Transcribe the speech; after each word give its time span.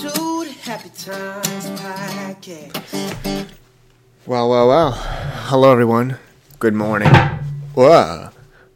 to 0.00 0.08
the 0.44 0.50
Happy 0.62 0.88
Times 0.88 1.66
Podcast. 1.80 3.46
Well, 4.26 4.50
well, 4.50 4.66
well. 4.66 4.90
Hello, 4.90 5.70
everyone. 5.70 6.18
Good 6.58 6.74
morning. 6.74 7.08
Whoa. 7.74 8.30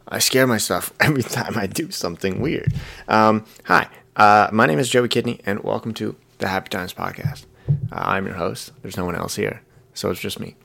I 0.07 0.19
scare 0.19 0.47
myself 0.47 0.93
every 1.01 1.23
time 1.23 1.57
I 1.57 1.67
do 1.67 1.91
something 1.91 2.39
weird. 2.39 2.73
Um, 3.09 3.43
hi, 3.65 3.89
uh, 4.15 4.47
my 4.53 4.65
name 4.65 4.79
is 4.79 4.87
Joey 4.89 5.09
Kidney, 5.09 5.41
and 5.45 5.61
welcome 5.61 5.93
to 5.95 6.15
the 6.37 6.47
Happy 6.47 6.69
Times 6.69 6.93
Podcast. 6.93 7.45
Uh, 7.91 7.95
I'm 7.95 8.25
your 8.25 8.35
host. 8.35 8.71
There's 8.81 8.95
no 8.95 9.03
one 9.03 9.15
else 9.15 9.35
here, 9.35 9.61
so 9.93 10.09
it's 10.11 10.21
just 10.21 10.39
me. 10.39 10.55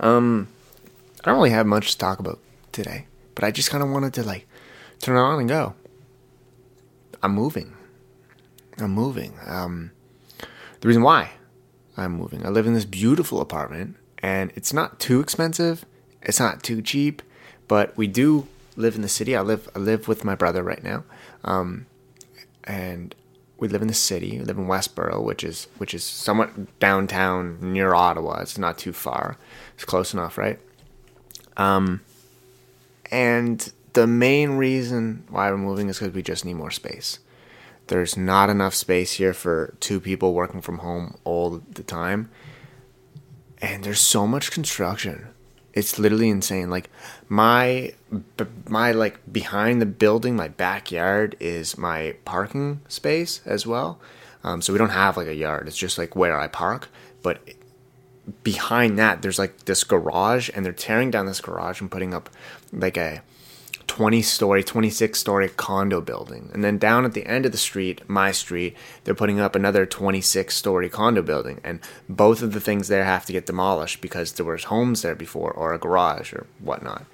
Um, 0.00 0.48
I 1.24 1.30
don't 1.30 1.36
really 1.36 1.50
have 1.50 1.66
much 1.66 1.92
to 1.92 1.98
talk 1.98 2.18
about 2.18 2.40
today, 2.72 3.06
but 3.36 3.44
I 3.44 3.52
just 3.52 3.70
kind 3.70 3.84
of 3.84 3.90
wanted 3.90 4.12
to 4.14 4.24
like 4.24 4.48
turn 4.98 5.16
it 5.16 5.20
on 5.20 5.38
and 5.38 5.48
go. 5.48 5.74
I'm 7.22 7.32
moving. 7.32 7.76
I'm 8.80 8.92
moving. 8.92 9.34
Um, 9.46 9.92
the 10.80 10.88
reason 10.88 11.02
why 11.02 11.32
I'm 11.96 12.12
moving, 12.12 12.44
I 12.44 12.48
live 12.48 12.66
in 12.66 12.74
this 12.74 12.84
beautiful 12.84 13.40
apartment, 13.40 13.96
and 14.18 14.52
it's 14.54 14.72
not 14.72 14.98
too 14.98 15.20
expensive. 15.20 15.84
It's 16.22 16.40
not 16.40 16.62
too 16.62 16.82
cheap, 16.82 17.22
but 17.68 17.96
we 17.96 18.06
do 18.06 18.46
live 18.76 18.94
in 18.94 19.02
the 19.02 19.08
city. 19.08 19.36
I 19.36 19.40
live 19.42 19.68
I 19.74 19.78
live 19.78 20.08
with 20.08 20.24
my 20.24 20.34
brother 20.34 20.62
right 20.62 20.82
now, 20.82 21.04
um, 21.44 21.86
and 22.64 23.14
we 23.58 23.68
live 23.68 23.82
in 23.82 23.88
the 23.88 23.94
city. 23.94 24.38
We 24.38 24.44
live 24.44 24.58
in 24.58 24.66
Westboro, 24.66 25.22
which 25.22 25.44
is 25.44 25.68
which 25.78 25.94
is 25.94 26.02
somewhat 26.02 26.78
downtown 26.78 27.58
near 27.60 27.94
Ottawa. 27.94 28.40
It's 28.40 28.58
not 28.58 28.78
too 28.78 28.92
far. 28.92 29.36
It's 29.74 29.84
close 29.84 30.14
enough, 30.14 30.38
right? 30.38 30.58
Um, 31.56 32.00
and 33.10 33.72
the 33.92 34.06
main 34.06 34.52
reason 34.52 35.24
why 35.28 35.50
we're 35.50 35.58
moving 35.58 35.88
is 35.88 35.98
because 35.98 36.14
we 36.14 36.22
just 36.22 36.44
need 36.44 36.54
more 36.54 36.70
space. 36.70 37.18
There's 37.90 38.16
not 38.16 38.50
enough 38.50 38.72
space 38.76 39.14
here 39.14 39.34
for 39.34 39.74
two 39.80 39.98
people 39.98 40.32
working 40.32 40.60
from 40.60 40.78
home 40.78 41.16
all 41.24 41.60
the 41.72 41.82
time. 41.82 42.30
And 43.60 43.82
there's 43.82 44.00
so 44.00 44.28
much 44.28 44.52
construction. 44.52 45.26
It's 45.74 45.98
literally 45.98 46.28
insane. 46.28 46.70
Like 46.70 46.88
my 47.28 47.92
my 48.68 48.92
like 48.92 49.18
behind 49.32 49.82
the 49.82 49.86
building, 49.86 50.36
my 50.36 50.46
backyard 50.46 51.34
is 51.40 51.76
my 51.76 52.14
parking 52.24 52.80
space 52.86 53.40
as 53.44 53.66
well. 53.66 53.98
Um, 54.44 54.62
so 54.62 54.72
we 54.72 54.78
don't 54.78 54.90
have 54.90 55.16
like 55.16 55.26
a 55.26 55.34
yard. 55.34 55.66
It's 55.66 55.76
just 55.76 55.98
like 55.98 56.14
where 56.14 56.38
I 56.38 56.46
park. 56.46 56.90
But 57.22 57.40
behind 58.44 59.00
that, 59.00 59.20
there's 59.20 59.38
like 59.38 59.64
this 59.64 59.82
garage, 59.82 60.48
and 60.54 60.64
they're 60.64 60.72
tearing 60.72 61.10
down 61.10 61.26
this 61.26 61.40
garage 61.40 61.80
and 61.80 61.90
putting 61.90 62.14
up 62.14 62.30
like 62.72 62.96
a 62.96 63.22
20 63.90 64.22
story, 64.22 64.62
26 64.62 65.18
story 65.18 65.48
condo 65.48 66.00
building. 66.00 66.48
And 66.54 66.62
then 66.62 66.78
down 66.78 67.04
at 67.04 67.12
the 67.12 67.26
end 67.26 67.44
of 67.44 67.50
the 67.50 67.58
street, 67.58 68.08
my 68.08 68.30
street, 68.30 68.76
they're 69.02 69.16
putting 69.16 69.40
up 69.40 69.56
another 69.56 69.84
26 69.84 70.54
story 70.54 70.88
condo 70.88 71.22
building. 71.22 71.60
And 71.64 71.80
both 72.08 72.40
of 72.40 72.52
the 72.52 72.60
things 72.60 72.86
there 72.86 73.02
have 73.04 73.26
to 73.26 73.32
get 73.32 73.46
demolished 73.46 74.00
because 74.00 74.34
there 74.34 74.46
was 74.46 74.62
homes 74.62 75.02
there 75.02 75.16
before 75.16 75.50
or 75.50 75.74
a 75.74 75.78
garage 75.78 76.32
or 76.32 76.46
whatnot. 76.60 77.04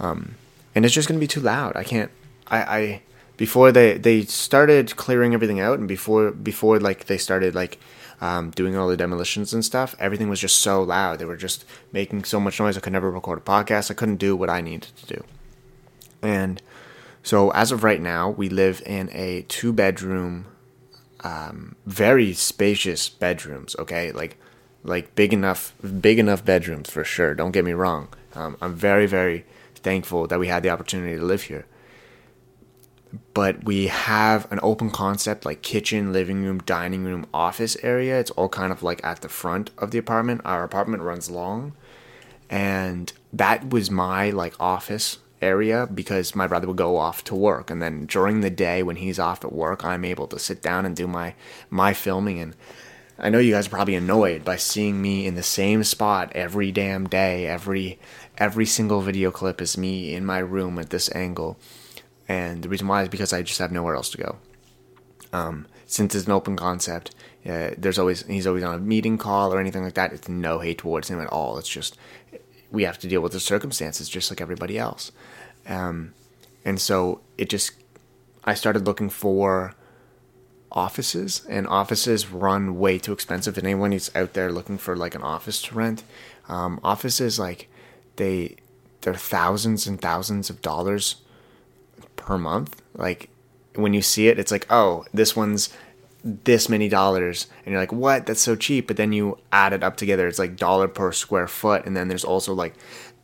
Um, 0.00 0.36
and 0.74 0.86
it's 0.86 0.94
just 0.94 1.06
going 1.06 1.20
to 1.20 1.22
be 1.22 1.28
too 1.28 1.42
loud. 1.42 1.76
I 1.76 1.84
can't, 1.84 2.10
I, 2.46 2.58
I, 2.62 3.02
before 3.36 3.70
they, 3.70 3.98
they 3.98 4.22
started 4.22 4.96
clearing 4.96 5.34
everything 5.34 5.60
out 5.60 5.78
and 5.78 5.86
before, 5.86 6.30
before 6.30 6.80
like 6.80 7.04
they 7.04 7.18
started 7.18 7.54
like, 7.54 7.78
um, 8.22 8.52
doing 8.52 8.74
all 8.74 8.88
the 8.88 8.96
demolitions 8.96 9.52
and 9.52 9.62
stuff, 9.62 9.94
everything 9.98 10.30
was 10.30 10.40
just 10.40 10.60
so 10.60 10.82
loud. 10.82 11.18
They 11.18 11.26
were 11.26 11.36
just 11.36 11.66
making 11.92 12.24
so 12.24 12.40
much 12.40 12.58
noise. 12.58 12.78
I 12.78 12.80
could 12.80 12.94
never 12.94 13.10
record 13.10 13.40
a 13.40 13.42
podcast. 13.42 13.90
I 13.90 13.94
couldn't 13.94 14.16
do 14.16 14.34
what 14.34 14.48
I 14.48 14.62
needed 14.62 14.96
to 14.96 15.16
do. 15.16 15.24
And 16.26 16.60
so, 17.22 17.50
as 17.50 17.70
of 17.70 17.84
right 17.84 18.00
now, 18.00 18.30
we 18.30 18.48
live 18.48 18.82
in 18.84 19.10
a 19.12 19.42
two 19.42 19.72
bedroom, 19.72 20.46
um, 21.20 21.76
very 21.86 22.32
spacious 22.32 23.08
bedrooms. 23.08 23.76
Okay, 23.78 24.10
like 24.10 24.36
like 24.82 25.14
big 25.14 25.32
enough, 25.32 25.72
big 26.00 26.18
enough 26.18 26.44
bedrooms 26.44 26.90
for 26.90 27.04
sure. 27.04 27.36
Don't 27.36 27.52
get 27.52 27.64
me 27.64 27.74
wrong. 27.74 28.08
Um, 28.34 28.56
I'm 28.60 28.74
very 28.74 29.06
very 29.06 29.46
thankful 29.76 30.26
that 30.26 30.40
we 30.40 30.48
had 30.48 30.64
the 30.64 30.70
opportunity 30.70 31.16
to 31.16 31.24
live 31.24 31.42
here. 31.44 31.64
But 33.34 33.62
we 33.62 33.86
have 33.86 34.50
an 34.50 34.58
open 34.64 34.90
concept 34.90 35.46
like 35.46 35.62
kitchen, 35.62 36.12
living 36.12 36.42
room, 36.42 36.58
dining 36.58 37.04
room, 37.04 37.26
office 37.32 37.76
area. 37.84 38.18
It's 38.18 38.32
all 38.32 38.48
kind 38.48 38.72
of 38.72 38.82
like 38.82 39.00
at 39.04 39.20
the 39.20 39.28
front 39.28 39.70
of 39.78 39.92
the 39.92 39.98
apartment. 39.98 40.40
Our 40.44 40.64
apartment 40.64 41.04
runs 41.04 41.30
long, 41.30 41.74
and 42.50 43.12
that 43.32 43.70
was 43.70 43.92
my 43.92 44.30
like 44.30 44.54
office 44.58 45.18
area 45.42 45.86
because 45.92 46.34
my 46.34 46.46
brother 46.46 46.66
would 46.66 46.76
go 46.76 46.96
off 46.96 47.24
to 47.24 47.34
work. 47.34 47.70
And 47.70 47.82
then 47.82 48.06
during 48.06 48.40
the 48.40 48.50
day 48.50 48.82
when 48.82 48.96
he's 48.96 49.18
off 49.18 49.44
at 49.44 49.52
work 49.52 49.84
I'm 49.84 50.04
able 50.04 50.26
to 50.28 50.38
sit 50.38 50.62
down 50.62 50.86
and 50.86 50.96
do 50.96 51.06
my 51.06 51.34
my 51.70 51.92
filming. 51.92 52.40
And 52.40 52.54
I 53.18 53.30
know 53.30 53.38
you 53.38 53.52
guys 53.52 53.66
are 53.66 53.70
probably 53.70 53.94
annoyed 53.94 54.44
by 54.44 54.56
seeing 54.56 55.00
me 55.00 55.26
in 55.26 55.34
the 55.34 55.42
same 55.42 55.84
spot 55.84 56.32
every 56.34 56.72
damn 56.72 57.08
day. 57.08 57.46
Every 57.46 57.98
every 58.38 58.66
single 58.66 59.00
video 59.00 59.30
clip 59.30 59.60
is 59.60 59.78
me 59.78 60.14
in 60.14 60.24
my 60.24 60.38
room 60.38 60.78
at 60.78 60.90
this 60.90 61.14
angle. 61.14 61.58
And 62.28 62.62
the 62.62 62.68
reason 62.68 62.88
why 62.88 63.02
is 63.02 63.08
because 63.08 63.32
I 63.32 63.42
just 63.42 63.60
have 63.60 63.72
nowhere 63.72 63.94
else 63.94 64.10
to 64.10 64.18
go. 64.18 64.36
Um, 65.32 65.66
since 65.86 66.14
it's 66.14 66.26
an 66.26 66.32
open 66.32 66.56
concept 66.56 67.14
uh, 67.48 67.70
there's 67.78 67.98
always 67.98 68.26
he's 68.26 68.46
always 68.46 68.64
on 68.64 68.74
a 68.74 68.78
meeting 68.78 69.18
call 69.18 69.54
or 69.54 69.60
anything 69.60 69.84
like 69.84 69.94
that. 69.94 70.12
It's 70.12 70.28
no 70.28 70.58
hate 70.58 70.78
towards 70.78 71.08
him 71.08 71.20
at 71.20 71.28
all. 71.28 71.58
It's 71.58 71.68
just 71.68 71.96
we 72.70 72.84
have 72.84 72.98
to 72.98 73.08
deal 73.08 73.20
with 73.20 73.32
the 73.32 73.40
circumstances 73.40 74.08
just 74.08 74.30
like 74.30 74.40
everybody 74.40 74.78
else. 74.78 75.12
Um, 75.66 76.14
and 76.64 76.80
so 76.80 77.20
it 77.38 77.48
just, 77.48 77.72
I 78.44 78.54
started 78.54 78.86
looking 78.86 79.10
for 79.10 79.74
offices, 80.72 81.44
and 81.48 81.66
offices 81.66 82.28
run 82.28 82.78
way 82.78 82.98
too 82.98 83.12
expensive. 83.12 83.56
And 83.56 83.66
anyone 83.66 83.92
who's 83.92 84.14
out 84.14 84.34
there 84.34 84.52
looking 84.52 84.78
for 84.78 84.94
like 84.94 85.14
an 85.14 85.22
office 85.22 85.62
to 85.62 85.74
rent, 85.74 86.02
um, 86.48 86.80
offices 86.84 87.38
like 87.38 87.68
they 88.16 88.56
they're 89.00 89.14
thousands 89.14 89.86
and 89.86 90.00
thousands 90.00 90.50
of 90.50 90.60
dollars 90.60 91.16
per 92.16 92.36
month. 92.36 92.82
Like 92.94 93.30
when 93.74 93.94
you 93.94 94.02
see 94.02 94.28
it, 94.28 94.38
it's 94.38 94.50
like, 94.50 94.66
oh, 94.68 95.04
this 95.14 95.36
one's 95.36 95.70
this 96.26 96.68
many 96.68 96.88
dollars 96.88 97.46
and 97.64 97.72
you're 97.72 97.80
like 97.80 97.92
what? 97.92 98.26
That's 98.26 98.40
so 98.40 98.56
cheap. 98.56 98.86
But 98.86 98.96
then 98.96 99.12
you 99.12 99.38
add 99.52 99.72
it 99.72 99.82
up 99.82 99.96
together 99.96 100.26
it's 100.26 100.38
like 100.38 100.56
dollar 100.56 100.88
per 100.88 101.12
square 101.12 101.48
foot 101.48 101.86
and 101.86 101.96
then 101.96 102.08
there's 102.08 102.24
also 102.24 102.52
like 102.52 102.74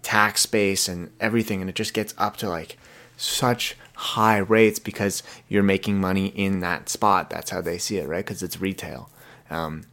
tax 0.03 0.47
base 0.47 0.89
and 0.89 1.11
everything 1.21 1.61
and 1.61 1.69
it 1.69 1.77
just 1.77 1.95
gets 1.95 2.15
up 2.19 2.37
to 2.39 2.49
like 2.49 2.79
such 3.17 3.77
high 3.95 4.39
rates 4.39 4.79
because 4.79 5.23
you're 5.49 5.63
making 5.63 6.01
money 6.01 6.29
in 6.29 6.61
that 6.61 6.89
spot. 6.89 7.29
That's 7.31 7.51
how 7.51 7.61
they 7.61 7.79
see 7.79 7.99
it 7.99 8.09
right? 8.09 8.25
Because 8.25 8.43
it's 8.43 8.61
retail. 8.61 9.11
Um, 9.51 9.85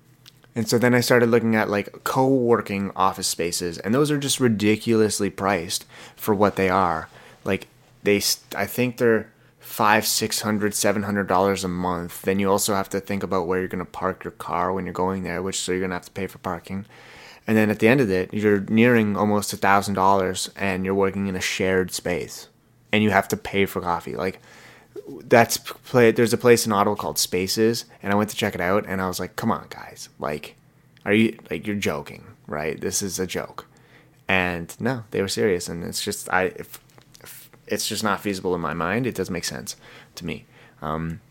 and 0.55 0.67
so 0.67 0.77
then 0.77 0.93
i 0.93 0.99
started 0.99 1.29
looking 1.29 1.55
at 1.55 1.69
like 1.69 2.03
co-working 2.03 2.91
office 2.95 3.27
spaces 3.27 3.77
and 3.77 3.93
those 3.93 4.09
are 4.09 4.17
just 4.17 4.39
ridiculously 4.39 5.29
priced 5.29 5.85
for 6.15 6.33
what 6.33 6.55
they 6.55 6.69
are. 6.69 7.09
Like 7.43 7.67
they 8.03 8.21
i 8.55 8.65
think 8.65 8.97
they're 8.97 9.31
five, 9.69 10.03
six 10.05 10.41
hundred, 10.41 10.73
seven 10.73 11.03
hundred 11.03 11.27
dollars 11.27 11.63
a 11.63 11.67
month. 11.67 12.23
Then 12.23 12.39
you 12.39 12.49
also 12.49 12.73
have 12.73 12.89
to 12.89 12.99
think 12.99 13.21
about 13.21 13.45
where 13.45 13.59
you're 13.59 13.67
gonna 13.67 13.85
park 13.85 14.23
your 14.23 14.31
car 14.31 14.73
when 14.73 14.85
you're 14.85 14.93
going 14.93 15.21
there, 15.21 15.43
which 15.43 15.59
so 15.59 15.71
you're 15.71 15.81
gonna 15.81 15.93
have 15.93 16.05
to 16.05 16.11
pay 16.11 16.25
for 16.25 16.39
parking. 16.39 16.85
And 17.45 17.55
then 17.55 17.69
at 17.69 17.77
the 17.77 17.87
end 17.87 18.01
of 18.01 18.09
it, 18.09 18.33
you're 18.33 18.61
nearing 18.61 19.15
almost 19.15 19.53
a 19.53 19.57
thousand 19.57 19.93
dollars, 19.93 20.49
and 20.55 20.83
you're 20.83 20.95
working 20.95 21.27
in 21.27 21.35
a 21.35 21.41
shared 21.41 21.91
space, 21.91 22.49
and 22.91 23.03
you 23.03 23.11
have 23.11 23.27
to 23.27 23.37
pay 23.37 23.67
for 23.67 23.79
coffee. 23.79 24.15
Like 24.15 24.39
that's 25.23 25.57
play. 25.57 26.11
There's 26.11 26.33
a 26.33 26.37
place 26.37 26.65
in 26.65 26.71
Ottawa 26.71 26.95
called 26.95 27.19
Spaces, 27.19 27.85
and 28.01 28.11
I 28.11 28.15
went 28.15 28.31
to 28.31 28.35
check 28.35 28.55
it 28.55 28.61
out, 28.61 28.85
and 28.87 28.99
I 28.99 29.07
was 29.07 29.19
like, 29.19 29.35
"Come 29.35 29.51
on, 29.51 29.67
guys! 29.69 30.09
Like, 30.17 30.55
are 31.05 31.13
you 31.13 31.37
like 31.51 31.67
you're 31.67 31.75
joking, 31.75 32.25
right? 32.47 32.81
This 32.81 33.03
is 33.03 33.19
a 33.19 33.27
joke." 33.27 33.67
And 34.27 34.75
no, 34.79 35.03
they 35.11 35.21
were 35.21 35.27
serious, 35.27 35.69
and 35.69 35.83
it's 35.83 36.03
just 36.03 36.27
I. 36.33 36.45
If, 36.55 36.79
it's 37.69 37.87
just 37.87 38.03
not 38.03 38.21
feasible 38.21 38.55
in 38.55 38.61
my 38.61 38.73
mind. 38.73 39.07
It 39.07 39.15
doesn't 39.15 39.33
make 39.33 39.45
sense 39.45 39.75
to 40.15 40.25
me. 40.25 40.45
Um, 40.81 41.21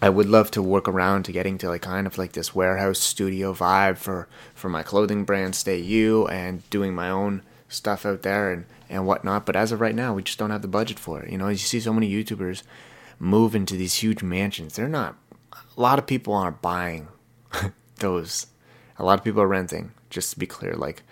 I 0.00 0.08
would 0.08 0.28
love 0.28 0.50
to 0.52 0.62
work 0.62 0.88
around 0.88 1.24
to 1.24 1.32
getting 1.32 1.58
to 1.58 1.68
like 1.68 1.82
kind 1.82 2.06
of 2.06 2.18
like 2.18 2.32
this 2.32 2.54
warehouse 2.54 2.98
studio 2.98 3.54
vibe 3.54 3.98
for 3.98 4.28
for 4.54 4.68
my 4.68 4.82
clothing 4.82 5.24
brand 5.24 5.54
Stay 5.54 5.78
You 5.78 6.26
and 6.26 6.68
doing 6.70 6.94
my 6.94 7.08
own 7.08 7.42
stuff 7.68 8.04
out 8.04 8.22
there 8.22 8.52
and 8.52 8.64
and 8.90 9.06
whatnot. 9.06 9.46
But 9.46 9.56
as 9.56 9.70
of 9.70 9.80
right 9.80 9.94
now, 9.94 10.14
we 10.14 10.22
just 10.22 10.38
don't 10.38 10.50
have 10.50 10.62
the 10.62 10.68
budget 10.68 10.98
for 10.98 11.22
it. 11.22 11.30
You 11.30 11.38
know, 11.38 11.46
as 11.46 11.62
you 11.62 11.66
see 11.66 11.80
so 11.80 11.92
many 11.92 12.10
YouTubers 12.10 12.62
move 13.18 13.54
into 13.54 13.76
these 13.76 13.94
huge 13.94 14.22
mansions. 14.22 14.74
They're 14.74 14.88
not. 14.88 15.16
A 15.52 15.80
lot 15.80 15.98
of 15.98 16.06
people 16.06 16.34
aren't 16.34 16.60
buying 16.60 17.08
those. 18.00 18.48
A 18.98 19.04
lot 19.04 19.18
of 19.18 19.24
people 19.24 19.40
are 19.40 19.48
renting. 19.48 19.92
Just 20.10 20.32
to 20.32 20.38
be 20.38 20.46
clear, 20.46 20.74
like 20.74 21.02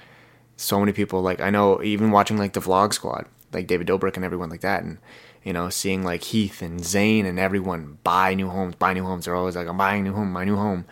so 0.57 0.79
many 0.81 0.93
people, 0.93 1.23
like 1.23 1.41
I 1.41 1.49
know, 1.49 1.83
even 1.83 2.11
watching 2.11 2.37
like 2.37 2.53
the 2.53 2.61
Vlog 2.61 2.93
Squad 2.93 3.27
like 3.53 3.67
David 3.67 3.87
Dobrik 3.87 4.17
and 4.17 4.25
everyone 4.25 4.51
like 4.51 4.61
that, 4.61 4.83
and 4.83 4.99
you 5.43 5.53
know, 5.53 5.71
seeing 5.71 6.03
like 6.03 6.23
Heath 6.25 6.63
and 6.63 6.85
Zane 6.85 7.27
and 7.27 7.39
everyone 7.39 7.99
buy 8.05 8.35
new 8.35 8.49
homes, 8.49 8.75
buy 8.75 8.93
new 8.93 9.05
homes. 9.05 9.25
They're 9.25 9.35
always 9.35 9.57
like, 9.57 9.67
I'm 9.67 9.79
buying 9.79 10.05
new 10.05 10.13
home, 10.13 10.33
my 10.33 10.45
new 10.45 10.57
home, 10.57 10.85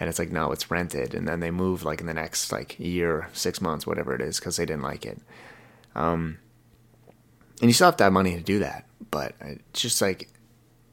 and 0.00 0.08
it's 0.08 0.18
like, 0.18 0.32
no, 0.32 0.50
it's 0.50 0.70
rented, 0.70 1.14
and 1.14 1.28
then 1.28 1.40
they 1.40 1.50
move 1.50 1.84
like 1.84 2.00
in 2.00 2.06
the 2.06 2.14
next 2.14 2.50
like 2.50 2.78
year, 2.78 3.28
six 3.32 3.60
months, 3.60 3.86
whatever 3.86 4.14
it 4.14 4.20
is, 4.20 4.38
because 4.38 4.56
they 4.56 4.66
didn't 4.66 4.82
like 4.82 5.06
it. 5.06 5.20
Um, 5.94 6.38
and 7.60 7.70
you 7.70 7.72
still 7.72 7.86
have 7.86 7.96
to 7.98 8.04
have 8.04 8.12
money 8.12 8.34
to 8.34 8.42
do 8.42 8.58
that, 8.58 8.86
but 9.10 9.34
it's 9.40 9.82
just 9.82 10.02
like 10.02 10.28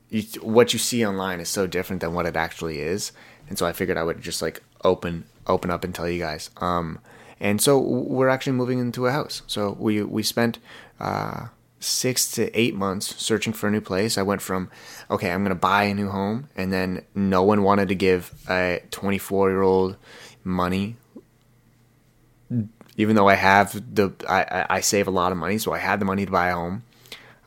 you, 0.10 0.24
what 0.42 0.74
you 0.74 0.80
see 0.80 1.06
online 1.06 1.40
is 1.40 1.50
so 1.50 1.66
different 1.68 2.02
than 2.02 2.14
what 2.14 2.26
it 2.26 2.36
actually 2.36 2.80
is, 2.80 3.12
and 3.48 3.58
so 3.58 3.66
I 3.66 3.74
figured 3.74 3.98
I 3.98 4.04
would 4.04 4.22
just 4.22 4.42
like 4.42 4.62
open 4.84 5.26
open 5.48 5.72
up 5.72 5.84
and 5.84 5.96
tell 5.96 6.08
you 6.08 6.20
guys. 6.20 6.52
Um, 6.58 7.00
and 7.40 7.62
so 7.62 7.80
we're 7.80 8.30
actually 8.30 8.54
moving 8.54 8.80
into 8.80 9.08
a 9.08 9.12
house. 9.12 9.42
So 9.48 9.76
we 9.80 10.04
we 10.04 10.24
spent 10.24 10.60
uh, 11.00 11.48
six 11.80 12.32
to 12.34 12.60
eight 12.60 12.76
months 12.76 13.16
searching 13.22 13.54
for 13.54 13.68
a 13.68 13.72
new 13.72 13.82
place. 13.82 14.18
I 14.18 14.24
went 14.24 14.42
from 14.42 14.70
okay, 15.10 15.32
I'm 15.32 15.44
gonna 15.44 15.56
buy 15.56 15.84
a 15.84 15.94
new 15.94 16.10
home, 16.10 16.50
and 16.56 16.72
then 16.72 17.06
no 17.16 17.44
one 17.44 17.64
wanted 17.64 17.90
to 17.90 17.96
give 17.96 18.34
a 18.50 18.82
24 18.92 19.50
year 19.50 19.62
old 19.62 19.96
money. 20.44 20.98
Even 22.98 23.16
though 23.16 23.30
I 23.30 23.36
have 23.36 23.96
the, 23.96 24.12
I, 24.28 24.66
I 24.70 24.80
save 24.82 25.08
a 25.08 25.12
lot 25.12 25.32
of 25.32 25.38
money, 25.38 25.58
so 25.58 25.72
I 25.72 25.78
had 25.78 26.02
the 26.02 26.06
money 26.06 26.26
to 26.26 26.32
buy 26.32 26.50
a 26.50 26.56
home. 26.56 26.84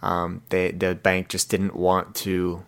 Um, 0.01 0.43
they, 0.49 0.71
the 0.71 0.95
bank 0.95 1.29
just 1.29 1.51
didn't 1.51 1.77
want 1.77 2.15
to 2.17 2.65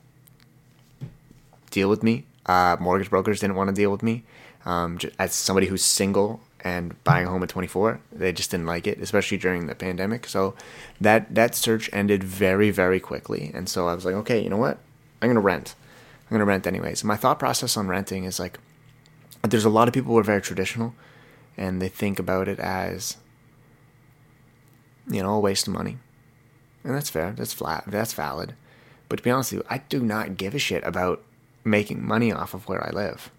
deal 1.71 1.89
with 1.89 2.03
me. 2.03 2.27
Uh, 2.45 2.77
mortgage 2.79 3.09
brokers 3.09 3.41
didn't 3.41 3.57
want 3.57 3.69
to 3.69 3.75
deal 3.75 3.91
with 3.91 4.03
me. 4.03 4.25
Um, 4.67 4.99
as 5.19 5.33
somebody 5.33 5.67
who's 5.67 5.83
single 5.83 6.41
and 6.65 7.03
buying 7.05 7.27
a 7.27 7.31
home 7.31 7.43
at 7.43 7.51
24, 7.51 8.01
they 8.11 8.33
just 8.33 8.51
didn't 8.51 8.67
like 8.67 8.87
it, 8.87 8.99
especially 8.99 9.37
during 9.37 9.67
the 9.67 9.75
pandemic. 9.75 10.27
So 10.27 10.55
that 10.99 11.35
that 11.35 11.55
search 11.55 11.91
ended 11.93 12.25
very 12.25 12.71
very 12.71 12.99
quickly, 12.99 13.51
and 13.55 13.69
so 13.69 13.87
I 13.87 13.95
was 13.95 14.07
like, 14.07 14.15
okay, 14.15 14.43
you 14.43 14.49
know 14.49 14.57
what? 14.57 14.79
I'm 15.21 15.29
gonna 15.29 15.41
rent. 15.41 15.75
I'm 16.25 16.35
gonna 16.35 16.47
rent 16.47 16.67
anyways. 16.67 17.05
My 17.05 17.17
thought 17.17 17.39
process 17.39 17.77
on 17.77 17.87
renting 17.87 18.25
is 18.25 18.41
like, 18.41 18.59
there's 19.43 19.67
a 19.67 19.71
lot 19.71 19.89
of 19.89 19.95
people 19.95 20.13
who 20.13 20.19
are 20.19 20.25
very 20.25 20.41
traditional, 20.41 20.95
and 21.57 21.83
they 21.83 21.89
think 21.89 22.19
about 22.19 22.49
it 22.49 22.59
as, 22.59 23.19
you 25.07 25.23
know, 25.23 25.35
a 25.35 25.41
waste 25.41 25.69
of 25.69 25.75
money, 25.75 25.99
and 26.83 26.95
that's 26.95 27.11
fair. 27.11 27.33
That's 27.33 27.53
flat. 27.53 27.85
That's 27.87 28.15
valid. 28.15 28.55
But 29.11 29.17
to 29.17 29.23
be 29.23 29.31
honest 29.31 29.53
with 29.53 29.63
you, 29.63 29.67
I 29.69 29.79
do 29.79 30.01
not 30.03 30.39
give 30.39 30.55
a 30.55 30.59
shit 30.59 30.83
about 30.83 31.23
making 31.63 32.07
money 32.07 32.33
off 32.33 32.55
of 32.55 32.67
where 32.69 32.83
I 32.87 32.91
live, 32.91 33.31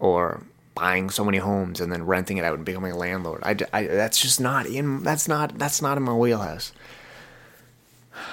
or 0.00 0.42
buying 0.80 1.10
so 1.10 1.22
many 1.22 1.36
homes 1.36 1.78
and 1.78 1.92
then 1.92 2.06
renting 2.06 2.38
it 2.38 2.44
out 2.44 2.54
and 2.54 2.64
becoming 2.64 2.92
a 2.92 2.96
landlord. 2.96 3.42
I, 3.44 3.54
I, 3.72 3.86
that's 3.86 4.20
just 4.20 4.40
not 4.40 4.64
in 4.64 5.02
that's 5.02 5.28
not 5.28 5.58
that's 5.58 5.82
not 5.82 5.98
in 5.98 6.02
my 6.04 6.14
wheelhouse. 6.14 6.72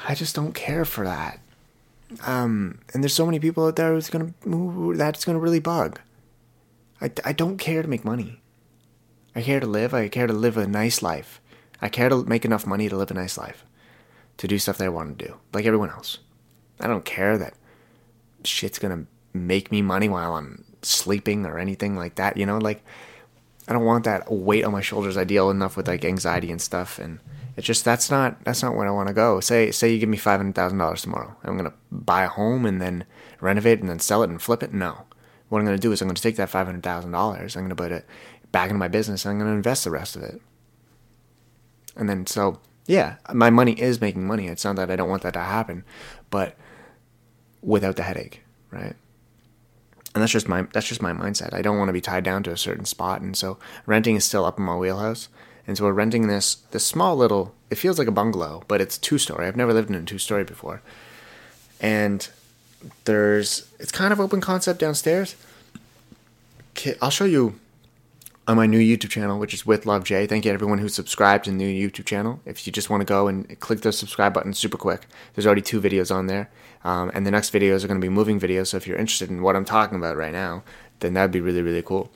I 0.08 0.16
just 0.16 0.34
don't 0.34 0.54
care 0.54 0.86
for 0.86 1.04
that. 1.04 1.40
Um, 2.26 2.80
and 2.94 3.04
there's 3.04 3.14
so 3.14 3.26
many 3.26 3.40
people 3.40 3.66
out 3.66 3.76
there 3.76 3.94
who's 3.94 4.10
gonna 4.10 4.34
that's 4.96 5.26
gonna 5.26 5.40
really 5.40 5.60
bug. 5.60 6.00
I, 7.02 7.12
I 7.26 7.34
don't 7.34 7.58
care 7.58 7.82
to 7.82 7.88
make 7.88 8.06
money. 8.06 8.42
I 9.36 9.42
care 9.42 9.60
to 9.60 9.68
live. 9.68 9.94
I 9.94 10.08
care 10.08 10.26
to 10.26 10.34
live 10.34 10.56
a 10.56 10.66
nice 10.66 11.02
life. 11.02 11.42
I 11.82 11.90
care 11.90 12.08
to 12.08 12.24
make 12.24 12.46
enough 12.46 12.66
money 12.66 12.88
to 12.88 12.96
live 12.96 13.12
a 13.12 13.14
nice 13.14 13.38
life, 13.38 13.66
to 14.38 14.48
do 14.48 14.58
stuff 14.58 14.78
that 14.78 14.86
I 14.86 14.90
want 14.90 15.20
to 15.20 15.28
do, 15.28 15.36
like 15.54 15.66
everyone 15.66 15.90
else. 15.90 16.20
I 16.80 16.88
don't 16.88 17.06
care 17.06 17.38
that 17.38 17.56
shit's 18.46 18.80
gonna 18.80 19.06
make 19.34 19.70
me 19.70 19.82
money 19.82 20.08
while 20.08 20.36
I'm 20.36 20.64
sleeping 20.82 21.46
or 21.46 21.58
anything 21.58 21.96
like 21.96 22.16
that. 22.16 22.38
You 22.38 22.46
know, 22.46 22.58
like 22.58 22.84
I 23.68 23.74
don't 23.74 23.86
want 23.86 24.06
that 24.06 24.32
weight 24.32 24.64
on 24.64 24.72
my 24.72 24.82
shoulders. 24.82 25.18
I 25.18 25.24
deal 25.24 25.50
enough 25.50 25.76
with 25.76 25.88
like 25.88 26.06
anxiety 26.06 26.52
and 26.52 26.62
stuff, 26.62 27.00
and 27.00 27.20
it's 27.58 27.68
just 27.68 27.84
that's 27.84 28.10
not 28.10 28.44
that's 28.46 28.64
not 28.64 28.76
where 28.76 28.88
I 28.88 28.92
want 28.92 29.08
to 29.10 29.14
go. 29.14 29.40
Say 29.40 29.72
say 29.72 29.92
you 29.92 30.00
give 30.00 30.10
me 30.10 30.18
five 30.18 30.40
hundred 30.40 30.56
thousand 30.56 30.78
dollars 30.78 31.02
tomorrow, 31.02 31.36
I'm 31.44 31.58
gonna 31.58 31.74
buy 31.92 32.24
a 32.24 32.30
home 32.30 32.66
and 32.66 32.82
then 32.82 33.06
renovate 33.42 33.80
and 33.80 33.90
then 33.90 34.00
sell 34.00 34.24
it 34.24 34.30
and 34.30 34.42
flip 34.42 34.64
it. 34.64 34.74
No, 34.74 35.06
what 35.50 35.60
I'm 35.60 35.66
gonna 35.66 35.78
do 35.78 35.92
is 35.92 36.02
I'm 36.02 36.08
gonna 36.08 36.20
take 36.20 36.38
that 36.38 36.50
five 36.50 36.66
hundred 36.66 36.84
thousand 36.84 37.12
dollars, 37.12 37.56
I'm 37.56 37.64
gonna 37.64 37.76
put 37.76 37.92
it 37.92 38.06
back 38.52 38.70
into 38.70 38.80
my 38.80 38.88
business, 38.88 39.26
and 39.26 39.34
I'm 39.34 39.40
gonna 39.40 39.56
invest 39.56 39.84
the 39.84 39.92
rest 39.92 40.16
of 40.16 40.24
it. 40.24 40.42
And 41.96 42.08
then 42.08 42.26
so 42.28 42.60
yeah, 42.86 43.18
my 43.34 43.50
money 43.50 43.74
is 43.74 44.00
making 44.00 44.26
money. 44.26 44.48
It's 44.48 44.64
not 44.64 44.78
that 44.78 44.90
I 44.90 44.96
don't 44.96 45.10
want 45.10 45.24
that 45.24 45.34
to 45.34 45.42
happen, 45.42 45.84
but 46.30 46.56
without 47.62 47.98
the 47.98 48.04
headache, 48.04 48.44
right? 48.72 48.96
And 50.14 50.22
that's 50.22 50.32
just 50.32 50.48
my 50.48 50.64
that's 50.74 50.88
just 50.88 51.02
my 51.02 51.12
mindset. 51.12 51.54
I 51.54 51.62
don't 51.62 51.78
want 51.78 51.90
to 51.90 51.94
be 51.94 52.02
tied 52.02 52.24
down 52.24 52.44
to 52.44 52.52
a 52.52 52.58
certain 52.58 52.86
spot, 52.86 53.22
and 53.22 53.36
so 53.36 53.58
renting 53.86 54.16
is 54.16 54.26
still 54.26 54.46
up 54.46 54.58
in 54.58 54.66
my 54.66 54.76
wheelhouse. 54.76 55.30
And 55.68 55.78
so 55.78 55.84
we're 55.84 55.92
renting 55.94 56.28
this 56.28 56.56
this 56.72 56.86
small 56.86 57.18
little. 57.18 57.54
It 57.70 57.76
feels 57.76 58.00
like 58.00 58.08
a 58.08 58.12
bungalow, 58.12 58.64
but 58.68 58.80
it's 58.80 58.98
two 58.98 59.18
story. 59.18 59.46
I've 59.46 59.58
never 59.58 59.74
lived 59.74 59.90
in 59.90 59.96
a 59.96 60.04
two 60.04 60.18
story 60.18 60.44
before, 60.44 60.82
and 61.82 62.28
there's 63.06 63.68
it's 63.80 63.92
kind 63.92 64.14
of 64.14 64.20
open 64.20 64.42
concept 64.42 64.80
downstairs. 64.80 65.36
I'll 67.02 67.10
show 67.10 67.26
you 67.26 67.60
on 68.48 68.56
my 68.56 68.66
new 68.66 68.80
YouTube 68.80 69.10
channel, 69.10 69.40
which 69.40 69.54
is 69.54 69.66
with 69.66 69.86
Love 69.86 70.06
J. 70.06 70.26
Thank 70.26 70.46
you 70.46 70.52
everyone 70.52 70.78
who 70.78 70.88
subscribed 70.88 71.46
to 71.46 71.52
the 71.52 71.58
new 71.58 71.90
YouTube 71.90 72.06
channel. 72.06 72.40
If 72.46 72.66
you 72.66 72.72
just 72.72 72.90
want 72.90 73.02
to 73.02 73.06
go 73.06 73.28
and 73.28 73.60
click 73.60 73.82
the 73.82 73.92
subscribe 73.92 74.34
button 74.34 74.54
super 74.54 74.78
quick, 74.78 75.06
there's 75.34 75.46
already 75.46 75.62
two 75.62 75.82
videos 75.82 76.16
on 76.16 76.28
there. 76.28 76.50
Um, 76.86 77.12
and 77.14 77.28
the 77.28 77.32
next 77.32 77.52
videos 77.52 77.84
are 77.84 77.88
going 77.88 78.00
to 78.00 78.06
be 78.06 78.10
moving 78.10 78.40
videos. 78.40 78.68
So 78.68 78.78
if 78.78 78.88
you're 78.88 78.98
interested 78.98 79.30
in 79.30 79.42
what 79.42 79.58
I'm 79.58 79.66
talking 79.66 79.98
about 79.98 80.16
right 80.16 80.32
now, 80.32 80.64
then 81.02 81.14
that'd 81.14 81.32
be 81.32 81.42
really, 81.42 81.62
really 81.62 81.82
cool. 81.82 82.10